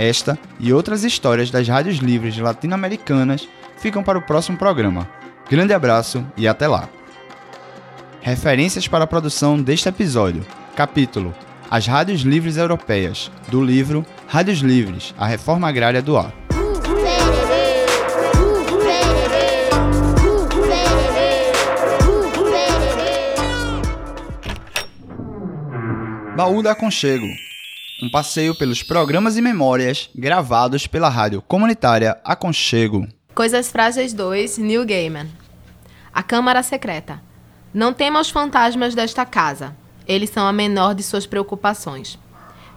[0.00, 3.46] Esta e outras histórias das rádios livres latino-americanas
[3.76, 5.06] ficam para o próximo programa.
[5.50, 6.88] Grande abraço e até lá!
[8.22, 10.42] Referências para a produção deste episódio:
[10.74, 11.34] capítulo
[11.70, 16.32] As Rádios Livres Europeias, do livro Rádios Livres A Reforma Agrária do Ar.
[26.34, 27.49] Baú da Aconchego
[28.02, 33.06] um passeio pelos programas e memórias gravados pela rádio comunitária Aconchego.
[33.34, 35.28] Coisas Frágeis 2, Neil Gaiman.
[36.12, 37.22] A Câmara Secreta.
[37.72, 39.76] Não tema os fantasmas desta casa.
[40.08, 42.18] Eles são a menor de suas preocupações.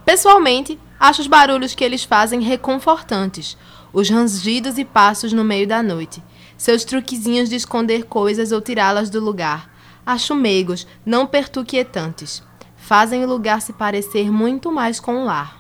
[0.06, 3.58] Pessoalmente, acho os barulhos que eles fazem reconfortantes.
[3.94, 6.22] Os rangidos e passos no meio da noite.
[6.58, 9.72] Seus truquezinhos de esconder coisas ou tirá-las do lugar.
[10.06, 12.44] Acho meigos, não pertuquietantes.
[12.84, 15.58] Fazem o lugar se parecer muito mais com um lar.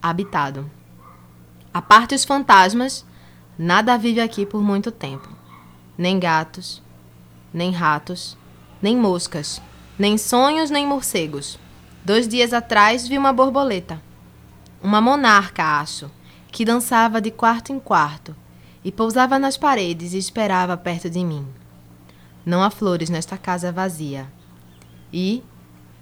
[0.00, 0.70] Habitado.
[1.74, 3.04] A parte os fantasmas,
[3.58, 5.28] nada vive aqui por muito tempo.
[5.96, 6.82] Nem gatos,
[7.52, 8.34] nem ratos,
[8.80, 9.60] nem moscas,
[9.98, 11.58] nem sonhos, nem morcegos.
[12.02, 14.00] Dois dias atrás vi uma borboleta.
[14.82, 16.10] Uma monarca, acho,
[16.50, 18.34] que dançava de quarto em quarto
[18.82, 21.46] e pousava nas paredes e esperava perto de mim.
[22.44, 24.26] Não há flores nesta casa vazia.
[25.12, 25.44] E,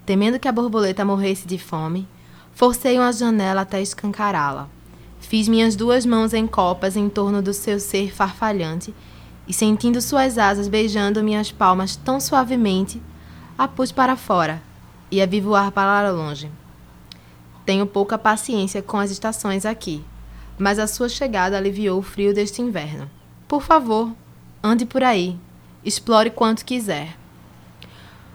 [0.04, 2.08] temendo que a borboleta morresse de fome,
[2.52, 4.68] forcei uma janela até escancará-la.
[5.20, 8.94] Fiz minhas duas mãos em copas em torno do seu ser farfalhante
[9.46, 13.00] e, sentindo suas asas beijando minhas palmas tão suavemente,
[13.56, 14.62] a pus para fora
[15.10, 16.50] e a vi voar para longe.
[17.64, 20.04] Tenho pouca paciência com as estações aqui,
[20.58, 23.08] mas a sua chegada aliviou o frio deste inverno.
[23.46, 24.12] Por favor,
[24.62, 25.38] ande por aí,
[25.84, 27.16] explore quanto quiser.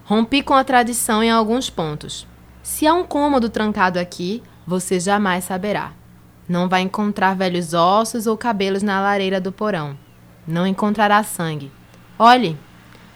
[0.09, 2.25] Rompi com a tradição em alguns pontos.
[2.63, 5.91] Se há um cômodo trancado aqui, você jamais saberá.
[6.47, 9.97] Não vai encontrar velhos ossos ou cabelos na lareira do porão.
[10.47, 11.69] Não encontrará sangue.
[12.17, 12.57] Olhe,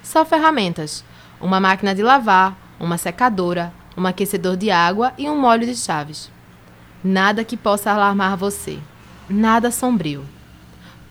[0.03, 1.01] só ferramentas:
[1.39, 6.29] uma máquina de lavar, uma secadora, um aquecedor de água e um molho de chaves.
[7.01, 8.77] Nada que possa alarmar você.
[9.29, 10.25] Nada sombrio.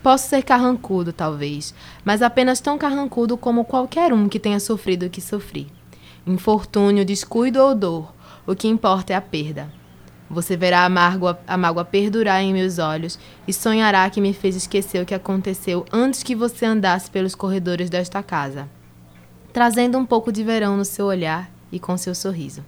[0.02, 1.74] Posso ser carrancudo, talvez,
[2.04, 5.70] mas apenas tão carrancudo como qualquer um que tenha sofrido o que sofri.
[6.26, 8.14] Infortúnio, descuido ou dor,
[8.46, 9.70] o que importa é a perda.
[10.30, 14.56] Você verá a mágoa, a mágoa perdurar em meus olhos e sonhará que me fez
[14.56, 18.68] esquecer o que aconteceu antes que você andasse pelos corredores desta casa,
[19.52, 22.64] trazendo um pouco de verão no seu olhar e com seu sorriso.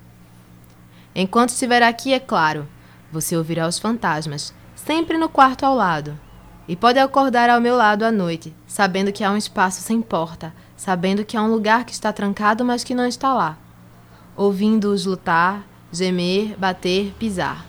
[1.15, 2.69] Enquanto estiver aqui, é claro,
[3.11, 6.19] você ouvirá os fantasmas, sempre no quarto ao lado.
[6.69, 10.55] E pode acordar ao meu lado à noite, sabendo que há um espaço sem porta,
[10.77, 13.59] sabendo que há um lugar que está trancado, mas que não está lá.
[14.37, 17.67] Ouvindo-os lutar, gemer, bater, pisar.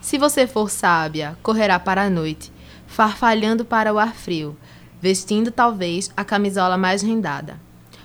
[0.00, 2.52] Se você for sábia, correrá para a noite,
[2.86, 4.56] farfalhando para o ar frio,
[5.00, 7.58] vestindo talvez a camisola mais rendada.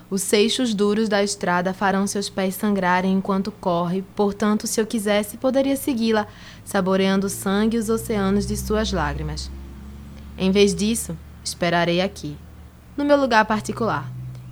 [0.09, 5.37] Os seixos duros da estrada farão seus pés sangrarem enquanto corre, portanto, se eu quisesse,
[5.37, 6.27] poderia segui-la,
[6.63, 9.49] saboreando o sangue e os oceanos de suas lágrimas.
[10.37, 12.37] Em vez disso, esperarei aqui,
[12.97, 14.11] no meu lugar particular,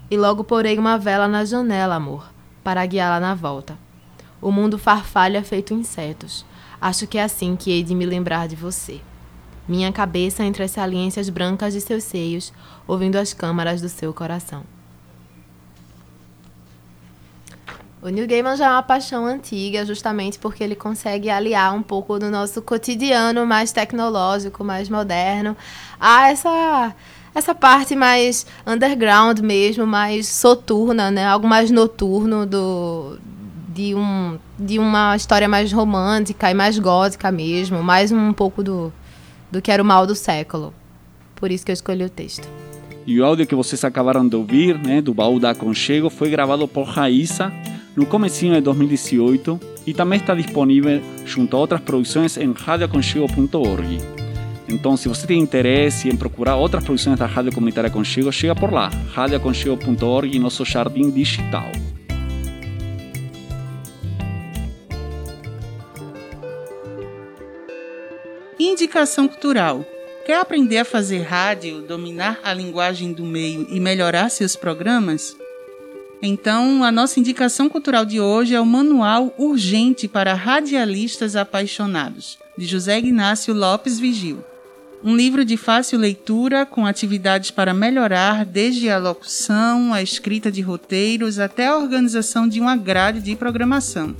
[0.09, 2.31] e logo porei uma vela na janela, amor,
[2.63, 3.77] para guiá-la na volta.
[4.41, 6.45] O mundo farfalha feito insetos.
[6.79, 9.01] Acho que é assim que hei de me lembrar de você.
[9.67, 12.51] Minha cabeça entre as saliências brancas de seus seios,
[12.87, 14.63] ouvindo as câmaras do seu coração.
[18.03, 22.17] O Neil Gaiman já é uma paixão antiga, justamente porque ele consegue aliar um pouco
[22.17, 25.55] do nosso cotidiano mais tecnológico, mais moderno,
[25.99, 26.95] a essa
[27.33, 31.25] essa parte mais underground mesmo, mais soturna, né?
[31.25, 33.19] Algo mais noturno do
[33.69, 38.91] de, um, de uma história mais romântica e mais gótica mesmo, mais um pouco do,
[39.51, 40.73] do que era o mal do século.
[41.35, 42.49] Por isso que eu escolhi o texto.
[43.05, 46.67] E o áudio que vocês acabaram de ouvir, né, do Baú da Aconchego, foi gravado
[46.67, 47.51] por Raíssa
[47.95, 53.97] no comecinho de 2018 e também está disponível junto a outras produções em radioaconchego.org.
[54.69, 58.71] Então, se você tem interesse em procurar outras produções da Rádio Comunitária Aconchego, chega por
[58.71, 61.69] lá, radioaconchego.org, nosso jardim digital.
[68.57, 69.85] Indicação cultural.
[70.25, 75.35] Quer aprender a fazer rádio, dominar a linguagem do meio e melhorar seus programas?
[76.21, 82.65] Então, a nossa indicação cultural de hoje é o Manual Urgente para Radialistas Apaixonados, de
[82.67, 84.37] José Ignácio Lopes Vigil.
[85.03, 90.61] Um livro de fácil leitura com atividades para melhorar desde a locução, a escrita de
[90.61, 94.15] roteiros até a organização de uma grade de programação.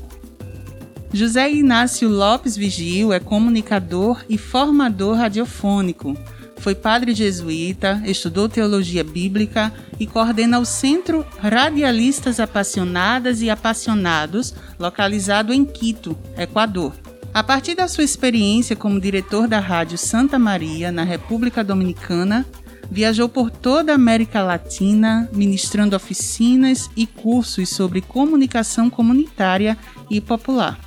[1.14, 6.18] José Ignácio Lopes Vigil é comunicador e formador radiofônico.
[6.62, 15.52] Foi padre jesuíta, estudou teologia bíblica e coordena o Centro Radialistas Apaixonadas e Apaixonados, localizado
[15.52, 16.94] em Quito, Equador.
[17.34, 22.46] A partir da sua experiência como diretor da Rádio Santa Maria, na República Dominicana,
[22.92, 29.76] viajou por toda a América Latina, ministrando oficinas e cursos sobre comunicação comunitária
[30.12, 30.80] e popular.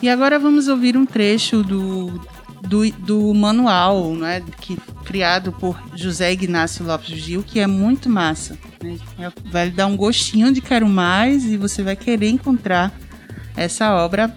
[0.00, 2.18] E agora vamos ouvir um trecho do,
[2.66, 8.56] do, do manual, né, que, criado por José Ignácio Lopes Gil, que é muito massa.
[8.82, 9.32] Né?
[9.46, 12.92] Vai dar um gostinho de quero mais e você vai querer encontrar
[13.56, 14.36] essa obra.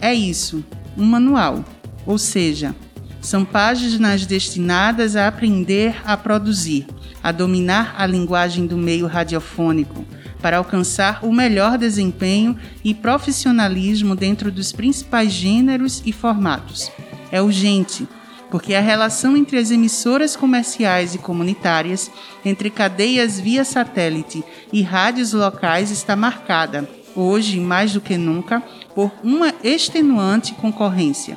[0.00, 0.64] É isso,
[0.96, 1.64] um manual,
[2.06, 2.74] ou seja,
[3.20, 6.86] são páginas destinadas a aprender a produzir.
[7.20, 10.06] a dominar a linguagem do meio radiofônico
[10.40, 16.90] para alcançar o melhor desempenho e profissionalismo dentro dos principais gêneros e formatos.
[17.30, 18.08] É urgente,
[18.50, 22.10] porque a relação entre as emissoras comerciais e comunitárias,
[22.44, 28.62] entre cadeias via satélite e rádios locais está marcada, hoje mais do que nunca,
[28.94, 31.36] por uma extenuante concorrência.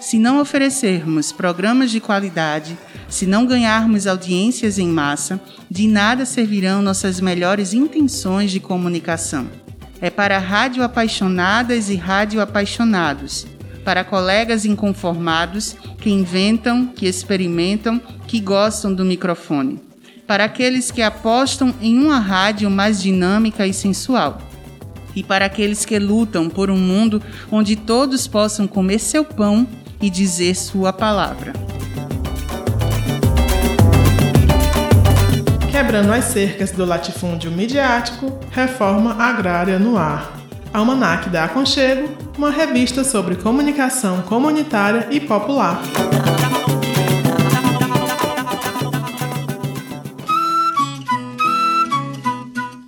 [0.00, 2.76] Se não oferecermos programas de qualidade,
[3.06, 5.38] se não ganharmos audiências em massa,
[5.70, 9.46] de nada servirão nossas melhores intenções de comunicação.
[10.00, 13.46] É para rádio apaixonadas e rádio apaixonados,
[13.84, 19.78] para colegas inconformados que inventam, que experimentam, que gostam do microfone,
[20.26, 24.38] para aqueles que apostam em uma rádio mais dinâmica e sensual
[25.14, 27.20] e para aqueles que lutam por um mundo
[27.50, 29.66] onde todos possam comer seu pão
[30.00, 31.52] e dizer sua palavra.
[35.70, 40.38] Quebrando as cercas do latifúndio midiático, reforma agrária no ar.
[40.72, 45.82] Almanac da Aconchego, uma revista sobre comunicação comunitária e popular.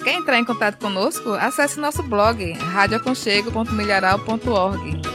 [0.05, 1.31] Quer entrar em contato conosco?
[1.31, 5.12] Acesse nosso blog radioaconchego.milharal.org.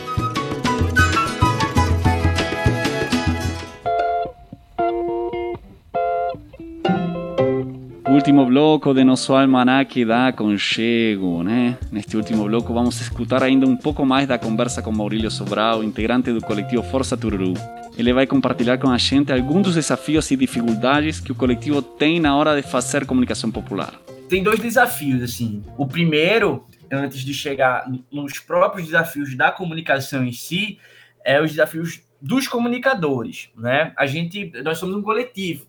[8.28, 11.78] Último bloco de nosso almanaque da Conchego, né?
[11.90, 16.34] Neste último bloco vamos escutar ainda um pouco mais da conversa com Maurílio Sobral, integrante
[16.34, 17.54] do coletivo Força Tururu.
[17.98, 22.20] Ele vai compartilhar com a gente alguns dos desafios e dificuldades que o coletivo tem
[22.20, 23.94] na hora de fazer comunicação popular.
[24.28, 25.64] Tem dois desafios, assim.
[25.78, 30.80] O primeiro, antes de chegar nos próprios desafios da comunicação em si,
[31.24, 33.94] é os desafios dos comunicadores, né?
[33.96, 35.66] A gente, nós somos um coletivo.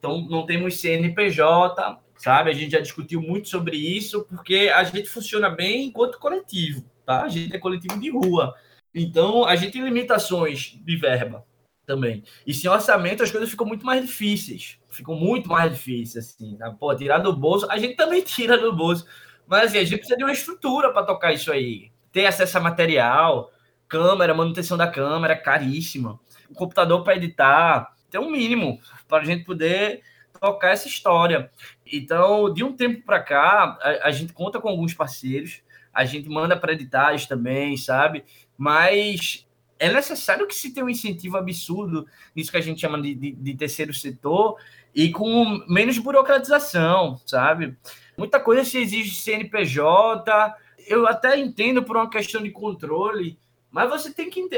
[0.00, 2.50] Então, não temos CNPJ, sabe?
[2.50, 7.22] A gente já discutiu muito sobre isso, porque a gente funciona bem enquanto coletivo, tá?
[7.22, 8.54] A gente é coletivo de rua.
[8.94, 11.44] Então, a gente tem limitações de verba
[11.86, 12.24] também.
[12.46, 14.78] E sem orçamento, as coisas ficam muito mais difíceis.
[14.88, 16.56] Ficam muito mais difíceis, assim.
[16.56, 16.70] Tá?
[16.70, 19.06] Pô, tirar do bolso, a gente também tira do bolso.
[19.46, 21.92] Mas, assim, a gente precisa de uma estrutura para tocar isso aí.
[22.10, 23.52] Ter acesso a material,
[23.86, 26.18] câmera, manutenção da câmera, caríssima.
[26.48, 28.80] O computador para editar, ter um mínimo
[29.10, 30.02] para a gente poder
[30.40, 31.50] tocar essa história.
[31.86, 36.28] Então, de um tempo para cá, a, a, gente conta com alguns parceiros, a gente
[36.28, 38.24] manda para editais também, sabe?
[38.56, 39.46] Mas
[39.78, 43.32] é necessário que se tenha um incentivo absurdo nisso que a gente chama de, de,
[43.32, 44.56] de terceiro setor
[44.94, 47.76] e com menos burocratização, sabe?
[48.16, 50.54] Muita coisa se exige CNPJ.
[50.86, 53.38] Eu até entendo por uma questão de controle,
[53.70, 54.48] mas você tem que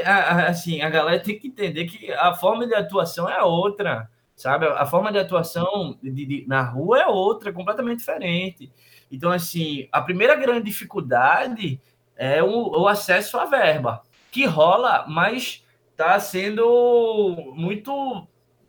[0.47, 4.09] assim, a galera tem que entender que a forma de atuação é outra
[4.43, 4.65] sabe?
[4.65, 8.69] A forma de atuação de, de, na rua é outra, completamente diferente.
[9.09, 11.79] Então, assim, a primeira grande dificuldade
[12.17, 18.27] é o, o acesso à verba, que rola, mas está sendo muito,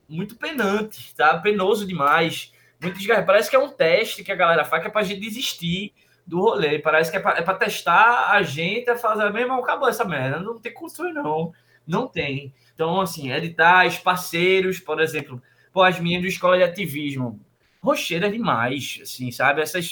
[0.08, 1.38] muito penante, tá?
[1.38, 2.52] Penoso demais.
[2.80, 5.20] Muito Parece que é um teste que a galera faz que é para a gente
[5.20, 5.92] desistir
[6.24, 6.78] do rolê.
[6.78, 10.38] Parece que é para é testar a gente a fazer mesmo, acabou essa merda.
[10.38, 11.52] Não tem construir, não.
[11.84, 12.54] Não tem.
[12.74, 15.42] Então, assim, editais, parceiros, por exemplo,
[15.74, 17.44] pô, as meninas do escola de ativismo,
[17.82, 19.60] rocheira demais, assim, sabe?
[19.60, 19.90] Essas,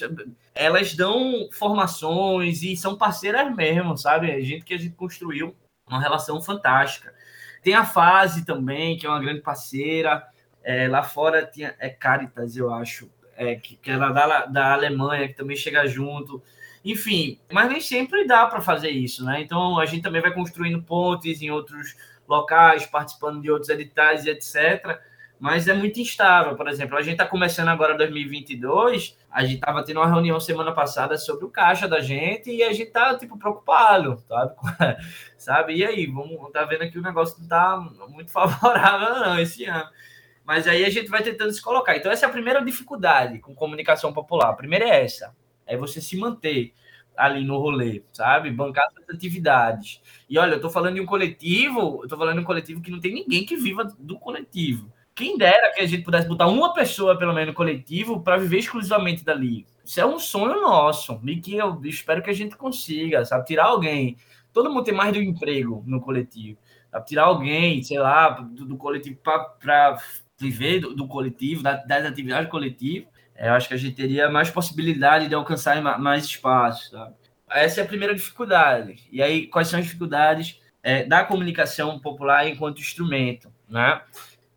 [0.54, 4.30] elas dão formações e são parceiras mesmo, sabe?
[4.30, 5.54] A gente que a gente construiu
[5.86, 7.12] uma relação fantástica.
[7.64, 10.24] Tem a Fase também, que é uma grande parceira.
[10.62, 15.26] É, lá fora tinha é Caritas, eu acho, é, que, que é da, da Alemanha,
[15.26, 16.40] que também chega junto.
[16.84, 19.40] Enfim, mas nem sempre dá para fazer isso, né?
[19.40, 21.96] Então a gente também vai construindo pontes em outros
[22.28, 25.02] locais, participando de outros editais e etc
[25.42, 26.54] mas é muito instável.
[26.54, 30.70] Por exemplo, a gente está começando agora 2022, a gente estava tendo uma reunião semana
[30.70, 34.54] passada sobre o caixa da gente e a gente tá tipo preocupado, sabe?
[35.36, 35.74] sabe?
[35.74, 37.76] E aí, vamos tá vendo que o negócio não tá
[38.08, 39.90] muito favorável não esse ano.
[40.44, 41.96] Mas aí a gente vai tentando se colocar.
[41.96, 44.50] Então essa é a primeira dificuldade com comunicação popular.
[44.50, 45.34] A primeira é essa,
[45.66, 46.72] é você se manter
[47.16, 48.48] ali no rolê, sabe?
[48.52, 50.00] Bancar suas atividades.
[50.30, 52.92] E olha, eu tô falando de um coletivo, eu tô falando de um coletivo que
[52.92, 54.88] não tem ninguém que viva do coletivo.
[55.14, 58.58] Quem dera que a gente pudesse botar uma pessoa, pelo menos, no coletivo, para viver
[58.58, 59.66] exclusivamente dali.
[59.84, 63.46] Isso é um sonho nosso, e que eu espero que a gente consiga, sabe?
[63.46, 64.16] Tirar alguém.
[64.52, 66.58] Todo mundo tem mais de um emprego no coletivo.
[66.90, 67.06] Sabe?
[67.06, 69.18] Tirar alguém, sei lá, do, do coletivo
[69.60, 69.96] para
[70.38, 73.06] viver do, do coletivo, das, das atividades do coletivo.
[73.34, 77.14] É, eu acho que a gente teria mais possibilidade de alcançar mais espaço, sabe?
[77.50, 79.06] Essa é a primeira dificuldade.
[79.10, 84.00] E aí, quais são as dificuldades é, da comunicação popular enquanto instrumento, né?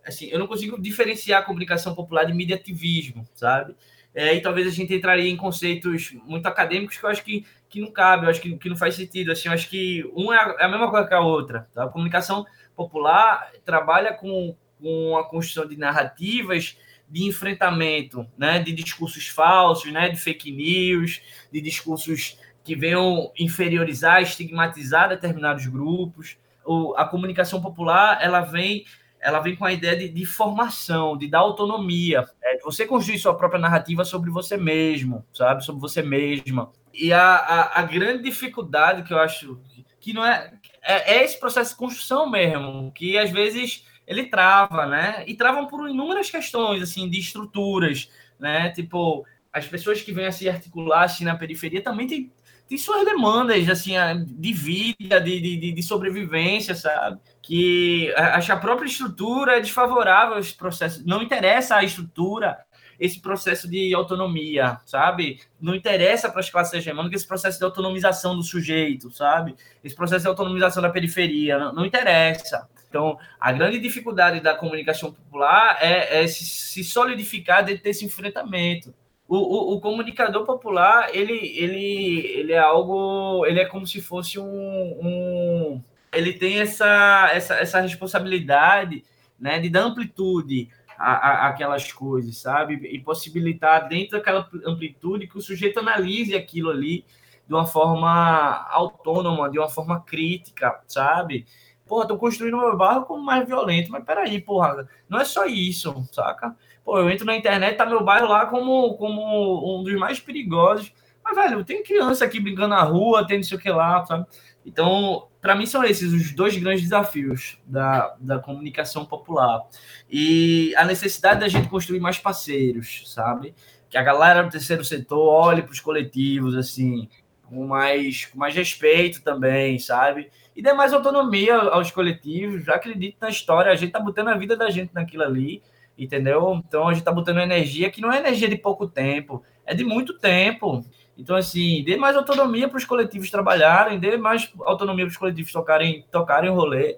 [0.05, 3.75] Assim, eu não consigo diferenciar a comunicação popular de mediativismo, sabe?
[4.13, 7.81] É, e talvez a gente entraria em conceitos muito acadêmicos que eu acho que, que
[7.81, 9.31] não cabe, eu acho que, que não faz sentido.
[9.31, 11.67] Assim, eu acho que um é a, é a mesma coisa que a outra.
[11.73, 11.83] Tá?
[11.83, 12.45] A comunicação
[12.75, 16.77] popular trabalha com, com a construção de narrativas
[17.09, 24.21] de enfrentamento, né, de discursos falsos, né, de fake news, de discursos que venham inferiorizar,
[24.21, 26.37] estigmatizar determinados grupos.
[26.65, 28.85] O, a comunicação popular ela vem
[29.25, 33.33] ela vem com a ideia de, de formação, de dar autonomia, é, você construir sua
[33.33, 36.71] própria narrativa sobre você mesmo, sabe, sobre você mesma.
[36.93, 39.59] E a, a, a grande dificuldade que eu acho
[39.99, 40.53] que não é,
[40.83, 45.23] é, é esse processo de construção mesmo, que às vezes ele trava, né?
[45.25, 48.07] E travam por inúmeras questões, assim, de estruturas,
[48.39, 48.69] né?
[48.69, 52.31] Tipo, as pessoas que vêm a se articular assim, na periferia também têm
[52.67, 53.93] tem suas demandas assim
[54.25, 57.19] de vida, de, de, de sobrevivência, sabe?
[57.41, 61.03] Que acho a própria estrutura é desfavorável esse processo.
[61.05, 62.57] Não interessa a estrutura
[62.99, 65.41] esse processo de autonomia, sabe?
[65.59, 69.55] Não interessa para as classes hegemônicas esse processo de autonomização do sujeito, sabe?
[69.83, 72.67] Esse processo de autonomização da periferia, não, não interessa.
[72.89, 78.93] Então, a grande dificuldade da comunicação popular é, é se, se solidificar dentro desse enfrentamento
[79.27, 84.39] o, o, o, comunicador popular ele, ele, ele é algo ele é como se fosse
[84.39, 89.03] um, um ele tem essa, essa, essa responsabilidade
[89.39, 95.41] né de dar amplitude a, aquelas coisas sabe e possibilitar dentro daquela amplitude que o
[95.41, 97.03] sujeito analise aquilo ali
[97.47, 101.45] de uma forma autônoma de uma forma crítica sabe
[101.87, 106.03] Porra, tô construindo meu bairro como mais violento, mas peraí, porra, não é só isso,
[106.11, 106.55] saca?
[106.85, 110.93] Pô, eu entro na internet, tá meu bairro lá como, como um dos mais perigosos.
[111.23, 114.25] Mas, velho, tem criança aqui brincando na rua, tem não sei o que lá, sabe?
[114.63, 119.61] Então, para mim, são esses os dois grandes desafios da, da comunicação popular.
[120.09, 123.55] E a necessidade da gente construir mais parceiros, sabe?
[123.89, 127.09] Que a galera do terceiro setor olhe para os coletivos, assim,
[127.43, 130.29] com mais, com mais respeito também, sabe?
[130.55, 132.63] e dê mais autonomia aos coletivos.
[132.63, 135.61] Já acredito na história, a gente tá botando a vida da gente naquilo ali,
[135.97, 136.61] entendeu?
[136.67, 139.83] Então a gente tá botando energia que não é energia de pouco tempo, é de
[139.83, 140.85] muito tempo.
[141.17, 145.51] Então, assim, dê mais autonomia para os coletivos trabalharem, dê mais autonomia para os coletivos
[145.51, 146.97] tocarem, tocarem rolê.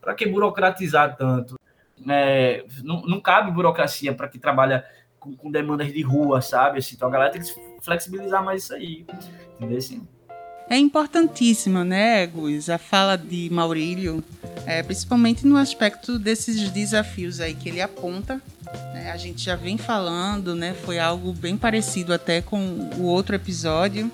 [0.00, 1.58] Para que burocratizar tanto?
[2.08, 4.84] É, não, não cabe burocracia para que trabalha
[5.18, 6.78] com, com, demandas de rua, sabe?
[6.78, 9.06] Assim, então a galera tem que flexibilizar mais isso aí.
[9.54, 9.78] Entendeu?
[9.78, 10.06] Assim,
[10.68, 14.24] é importantíssima, né, Gus, a fala de Maurílio,
[14.66, 18.40] é, principalmente no aspecto desses desafios aí que ele aponta.
[18.92, 22.58] Né, a gente já vem falando, né, foi algo bem parecido até com
[22.96, 24.10] o outro episódio,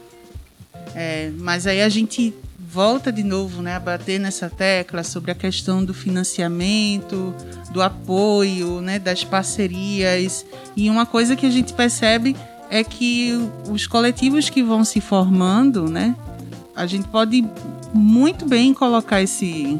[0.94, 5.34] é, mas aí a gente volta de novo né, a bater nessa tecla sobre a
[5.34, 7.34] questão do financiamento,
[7.72, 10.46] do apoio, né, das parcerias.
[10.76, 12.36] E uma coisa que a gente percebe
[12.70, 13.32] é que
[13.68, 16.14] os coletivos que vão se formando, né,
[16.75, 17.45] a gente pode
[17.93, 19.79] muito bem colocar esse,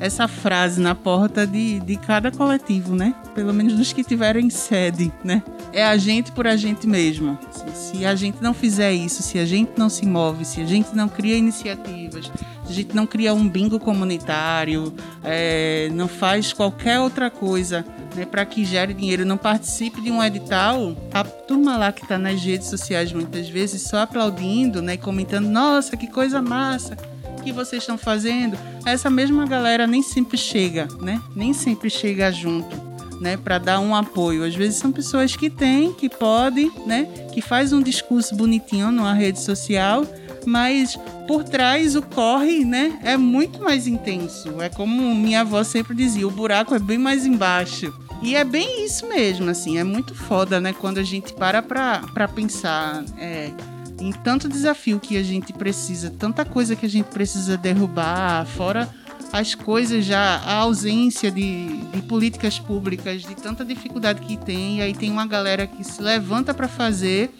[0.00, 3.14] essa frase na porta de, de cada coletivo, né?
[3.34, 5.42] Pelo menos dos que tiverem sede, né?
[5.72, 7.38] É a gente por a gente mesmo.
[7.74, 10.94] Se, a gente não fizer isso, se a gente não se move, se a gente
[10.94, 12.26] não cria iniciativas,
[12.64, 17.84] se a gente não cria um bingo comunitário, é, não faz qualquer outra coisa
[18.14, 22.18] né, para que gere dinheiro, não participe de um edital, a turma lá que está
[22.18, 26.96] nas redes sociais muitas vezes só aplaudindo, né, comentando, nossa, que coisa massa
[27.38, 31.20] que vocês estão fazendo, essa mesma galera nem sempre chega, né?
[31.34, 32.76] Nem sempre chega junto,
[33.20, 34.44] né, para dar um apoio.
[34.44, 39.14] Às vezes são pessoas que têm, que podem, né, que faz um discurso bonitinho numa
[39.14, 40.04] rede social,
[40.46, 44.60] mas por trás o corre, né, é muito mais intenso.
[44.60, 47.92] É como minha avó sempre dizia, o buraco é bem mais embaixo.
[48.22, 50.72] E é bem isso mesmo, assim, é muito foda, né?
[50.72, 53.52] Quando a gente para pra, pra pensar é,
[54.00, 58.88] em tanto desafio que a gente precisa, tanta coisa que a gente precisa derrubar, fora
[59.32, 64.82] as coisas já, a ausência de, de políticas públicas, de tanta dificuldade que tem, e
[64.82, 67.30] aí tem uma galera que se levanta para fazer,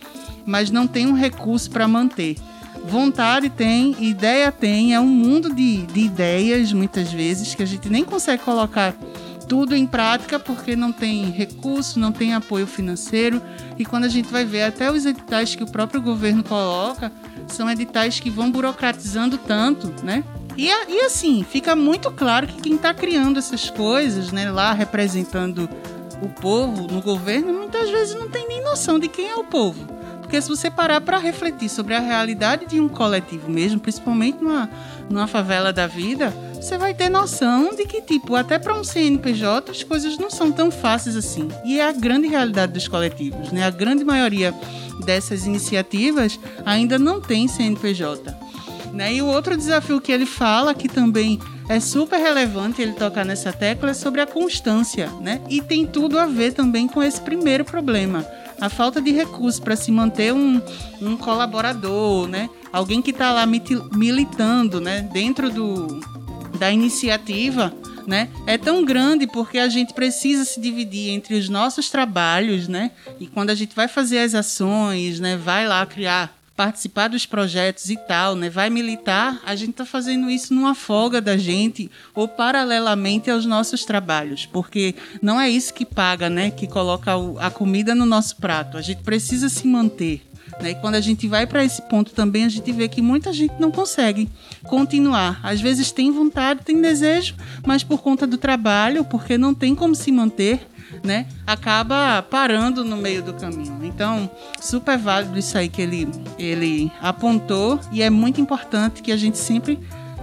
[0.45, 2.37] mas não tem um recurso para manter.
[2.85, 7.89] Vontade tem, ideia tem, é um mundo de, de ideias, muitas vezes, que a gente
[7.89, 8.95] nem consegue colocar
[9.49, 13.41] tudo em prática porque não tem recurso, não tem apoio financeiro.
[13.79, 17.11] E quando a gente vai ver até os editais que o próprio governo coloca,
[17.49, 20.23] são editais que vão burocratizando tanto, né?
[20.57, 25.69] E, e assim, fica muito claro que quem está criando essas coisas, né, lá representando
[26.21, 29.98] o povo no governo, muitas vezes não tem nem noção de quem é o povo.
[30.29, 34.69] Porque se você parar para refletir sobre a realidade de um coletivo mesmo, principalmente numa,
[35.09, 39.71] numa favela da vida, você vai ter noção de que, tipo, até para um CNPJ
[39.71, 41.49] as coisas não são tão fáceis assim.
[41.65, 43.65] E é a grande realidade dos coletivos, né?
[43.65, 44.55] A grande maioria
[45.03, 48.37] dessas iniciativas ainda não tem CNPJ.
[48.93, 49.15] Né?
[49.15, 53.51] E o outro desafio que ele fala, que também é super relevante ele tocar nessa
[53.51, 55.09] tecla, é sobre a constância.
[55.23, 55.41] Né?
[55.49, 58.27] E tem tudo a ver também com esse primeiro problema.
[58.61, 60.61] A falta de recursos para se manter um,
[61.01, 62.49] um colaborador, né?
[62.73, 65.03] alguém que está lá militando né?
[65.13, 66.01] dentro do,
[66.59, 67.73] da iniciativa
[68.07, 72.91] né, é tão grande porque a gente precisa se dividir entre os nossos trabalhos, né?
[73.21, 77.89] E quando a gente vai fazer as ações, né, vai lá criar participar dos projetos
[77.89, 78.51] e tal, né?
[78.51, 83.85] Vai militar, a gente está fazendo isso numa folga da gente ou paralelamente aos nossos
[83.85, 86.51] trabalhos, porque não é isso que paga, né?
[86.51, 88.77] Que coloca a comida no nosso prato.
[88.77, 90.21] A gente precisa se manter.
[90.61, 90.71] Né?
[90.71, 93.55] E quando a gente vai para esse ponto também, a gente vê que muita gente
[93.61, 94.29] não consegue
[94.65, 95.39] continuar.
[95.45, 99.95] Às vezes tem vontade, tem desejo, mas por conta do trabalho, porque não tem como
[99.95, 100.67] se manter,
[101.03, 101.27] né?
[101.47, 103.79] Acaba parando no meio do caminho.
[103.83, 104.31] Então,
[104.61, 109.39] super válido isso aí que ele, ele apontou e é muito importante que a gente
[109.39, 109.79] sempre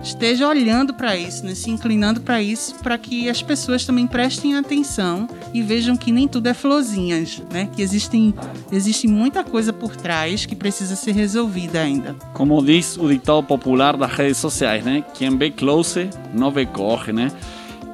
[0.05, 1.55] esteja olhando para isso, né?
[1.55, 6.27] se inclinando para isso, para que as pessoas também prestem atenção e vejam que nem
[6.27, 7.67] tudo é florzinhas, né?
[7.75, 8.33] Que existem,
[8.71, 12.15] existe muita coisa por trás que precisa ser resolvida ainda.
[12.33, 15.03] Como diz o ditado popular das redes sociais, né?
[15.13, 17.31] Quem vê close não vê corre, né?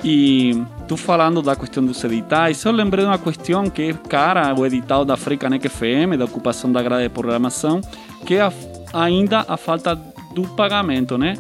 [0.04, 4.54] E tu falando da questão dos editais, eu lembrei de uma questão que é cara,
[4.58, 7.82] o edital da Frecanec FM, da ocupação da grade de programação,
[8.26, 8.52] que é
[8.92, 9.96] ainda a falta
[10.34, 11.38] do pagamento, né?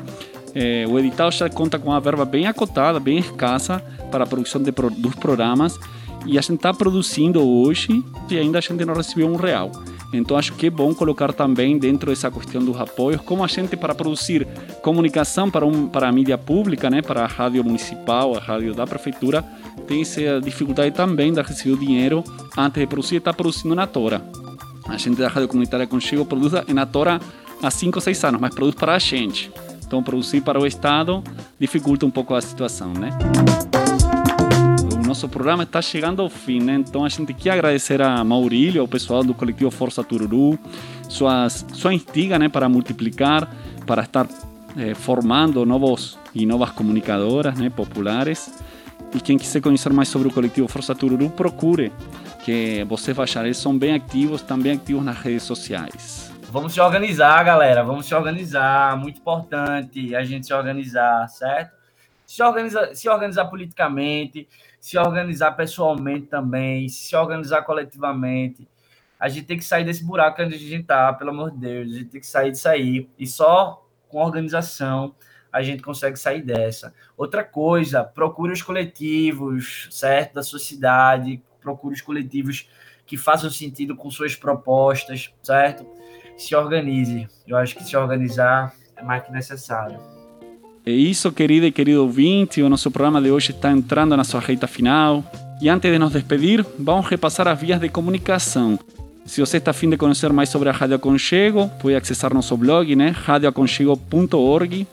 [0.53, 3.80] É, o edital já conta com uma verba bem acotada, bem escassa
[4.12, 5.80] para a produção de, dos programas
[6.26, 9.72] e a gente está produzindo hoje e ainda a gente não recebeu um real.
[10.14, 13.78] Então acho que é bom colocar também dentro dessa questão dos apoios como a gente
[13.78, 14.45] para produzir
[14.82, 18.86] comunicação para, um, para a mídia pública, né, para a rádio municipal, a rádio da
[18.86, 19.43] prefeitura,
[19.88, 22.24] tem essa dificuldade também de receber o dinheiro
[22.57, 24.22] antes de produzir, está produzindo na Tora.
[24.88, 27.22] A gente da Rádio Comunitária Conchego produz na Tora
[27.62, 29.51] há 5 ou 6 anos, mas produz para a gente.
[29.86, 31.24] Então, produzir para o Estado
[31.59, 33.09] dificulta um pouco a situação, né?
[35.12, 36.76] Nosso programa está chegando ao fim, né?
[36.76, 40.57] Então, a gente quer agradecer a Maurílio, ao pessoal do coletivo Força Tururu,
[41.09, 43.45] suas, sua instiga, né, para multiplicar,
[43.86, 44.26] para estar
[44.78, 48.57] eh, formando novos e novas comunicadoras, né, populares.
[49.14, 51.91] E quem quiser conhecer mais sobre o coletivo Força Tururu, procure,
[52.45, 53.43] que você vai achar.
[53.43, 56.32] Eles são bem ativos, também ativos nas redes sociais.
[56.49, 57.84] Vamos se organizar, galera.
[57.84, 58.95] Vamos se organizar.
[58.95, 61.76] Muito importante a gente se organizar, certo?
[62.26, 64.47] Se organizar, se organizar politicamente,
[64.82, 68.68] se organizar pessoalmente também, se organizar coletivamente.
[69.18, 71.94] A gente tem que sair desse buraco onde a gente tá, pelo amor de Deus.
[71.94, 73.08] A gente tem que sair disso aí.
[73.18, 75.16] E só com organização
[75.54, 76.94] a gente consegue sair dessa.
[77.16, 80.34] Outra coisa, procure os coletivos, certo?
[80.34, 82.70] Da sociedade, procure os coletivos
[83.06, 85.86] que façam sentido com suas propostas, certo?
[86.42, 87.28] se organize.
[87.48, 90.00] Eu acho que se organizar é mais que necessário.
[90.84, 92.60] É isso, querida e querido ouvinte.
[92.62, 95.24] O nosso programa de hoje está entrando na sua reta final.
[95.62, 98.80] E antes de nos despedir, vamos repassar as vias de comunicação.
[99.24, 102.96] Se você está afim de conhecer mais sobre a Rádio Aconchego, pode acessar nosso blog,
[102.96, 103.10] né?
[103.10, 104.88] radioaconchego.org.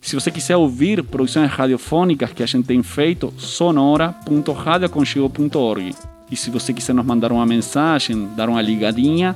[0.00, 5.96] Se você quiser ouvir produções radiofônicas que a gente tem feito, sonora.radioaconchego.org.
[6.30, 9.34] E se você quiser nos mandar uma mensagem, dar uma ligadinha,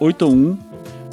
[0.00, 0.58] 81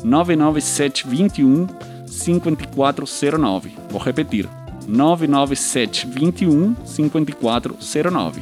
[0.04, 1.68] 997 21
[2.14, 3.74] 5409.
[3.89, 4.47] Vou repetir:
[4.88, 8.41] 997 21 5409.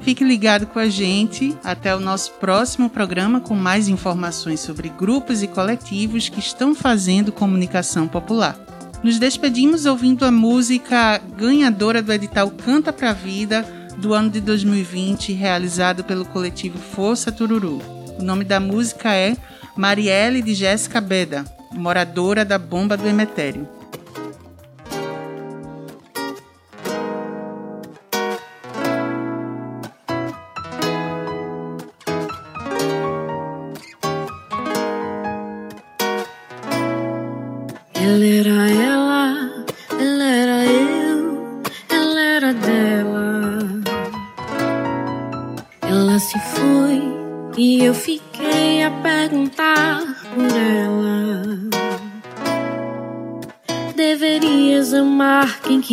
[0.00, 5.42] Fique ligado com a gente até o nosso próximo programa com mais informações sobre grupos
[5.42, 8.58] e coletivos que estão fazendo comunicação popular.
[9.02, 15.32] Nos despedimos ouvindo a música ganhadora do edital Canta Pra Vida do ano de 2020,
[15.32, 17.80] realizado pelo coletivo Força Tururu.
[18.18, 19.36] O nome da música é
[19.76, 23.68] Marielle de Jéssica Beda, moradora da Bomba do Emetério.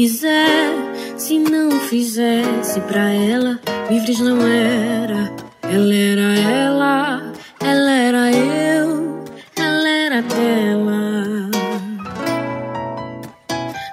[0.05, 5.33] Quiser, se não fizesse pra ela, livres não era.
[5.63, 9.23] Ela era ela, ela era eu,
[9.57, 11.49] ela era dela.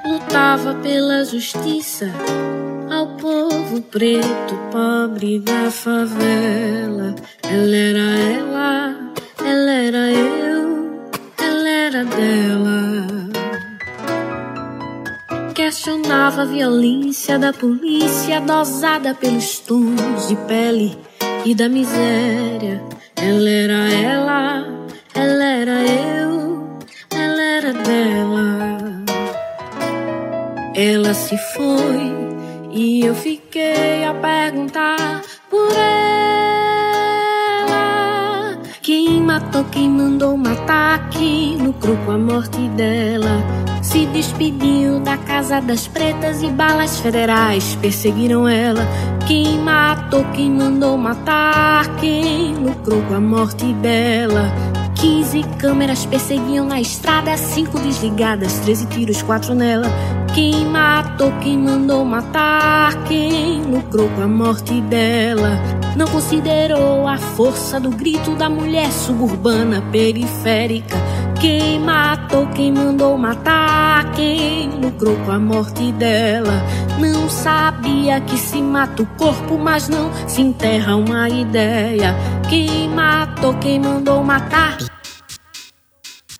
[0.04, 2.10] Lutava pela justiça
[2.90, 7.14] ao povo preto pobre da favela.
[7.42, 8.06] Ela era
[8.36, 11.08] ela, ela era eu,
[11.38, 12.71] ela era dela.
[15.84, 20.96] Questionava a violência da polícia dosada pelos tons de pele
[21.44, 22.80] e da miséria.
[23.16, 24.64] Ela era ela,
[25.12, 26.78] ela era eu,
[27.10, 28.78] ela era dela.
[30.76, 32.12] Ela se foi
[32.70, 35.20] e eu fiquei a perguntar
[35.50, 36.16] por ela.
[38.82, 43.71] Quem matou, quem mandou matar, quem lucrou com a morte dela.
[43.92, 48.88] Se despediu da casa das pretas e balas federais perseguiram ela.
[49.26, 54.50] Quem matou, quem mandou matar, quem lucrou com a morte dela.
[54.94, 59.88] 15 câmeras perseguiam na estrada, cinco desligadas, 13 tiros, quatro nela.
[60.34, 65.60] Quem matou, quem mandou matar, quem lucrou com a morte dela.
[65.94, 70.96] Não considerou a força do grito da mulher suburbana periférica.
[71.42, 76.62] Quem matou, quem mandou matar, quem lucrou com a morte dela.
[77.00, 82.14] Não sabia que se mata o corpo, mas não se enterra uma ideia.
[82.48, 84.78] Quem matou, quem mandou matar.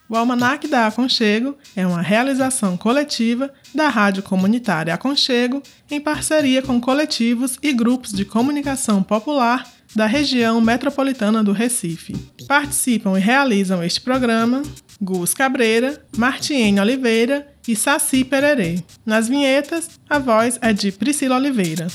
[0.08, 6.80] O Almanac da Aconchego é uma realização coletiva da Rádio Comunitária Aconchego em parceria com
[6.80, 12.14] coletivos e grupos de comunicação popular da região metropolitana do Recife.
[12.46, 14.62] Participam e realizam este programa
[15.00, 18.82] Gus Cabreira, Martiene Oliveira e Saci Pererê.
[19.04, 21.88] Nas vinhetas, a voz é de Priscila Oliveira.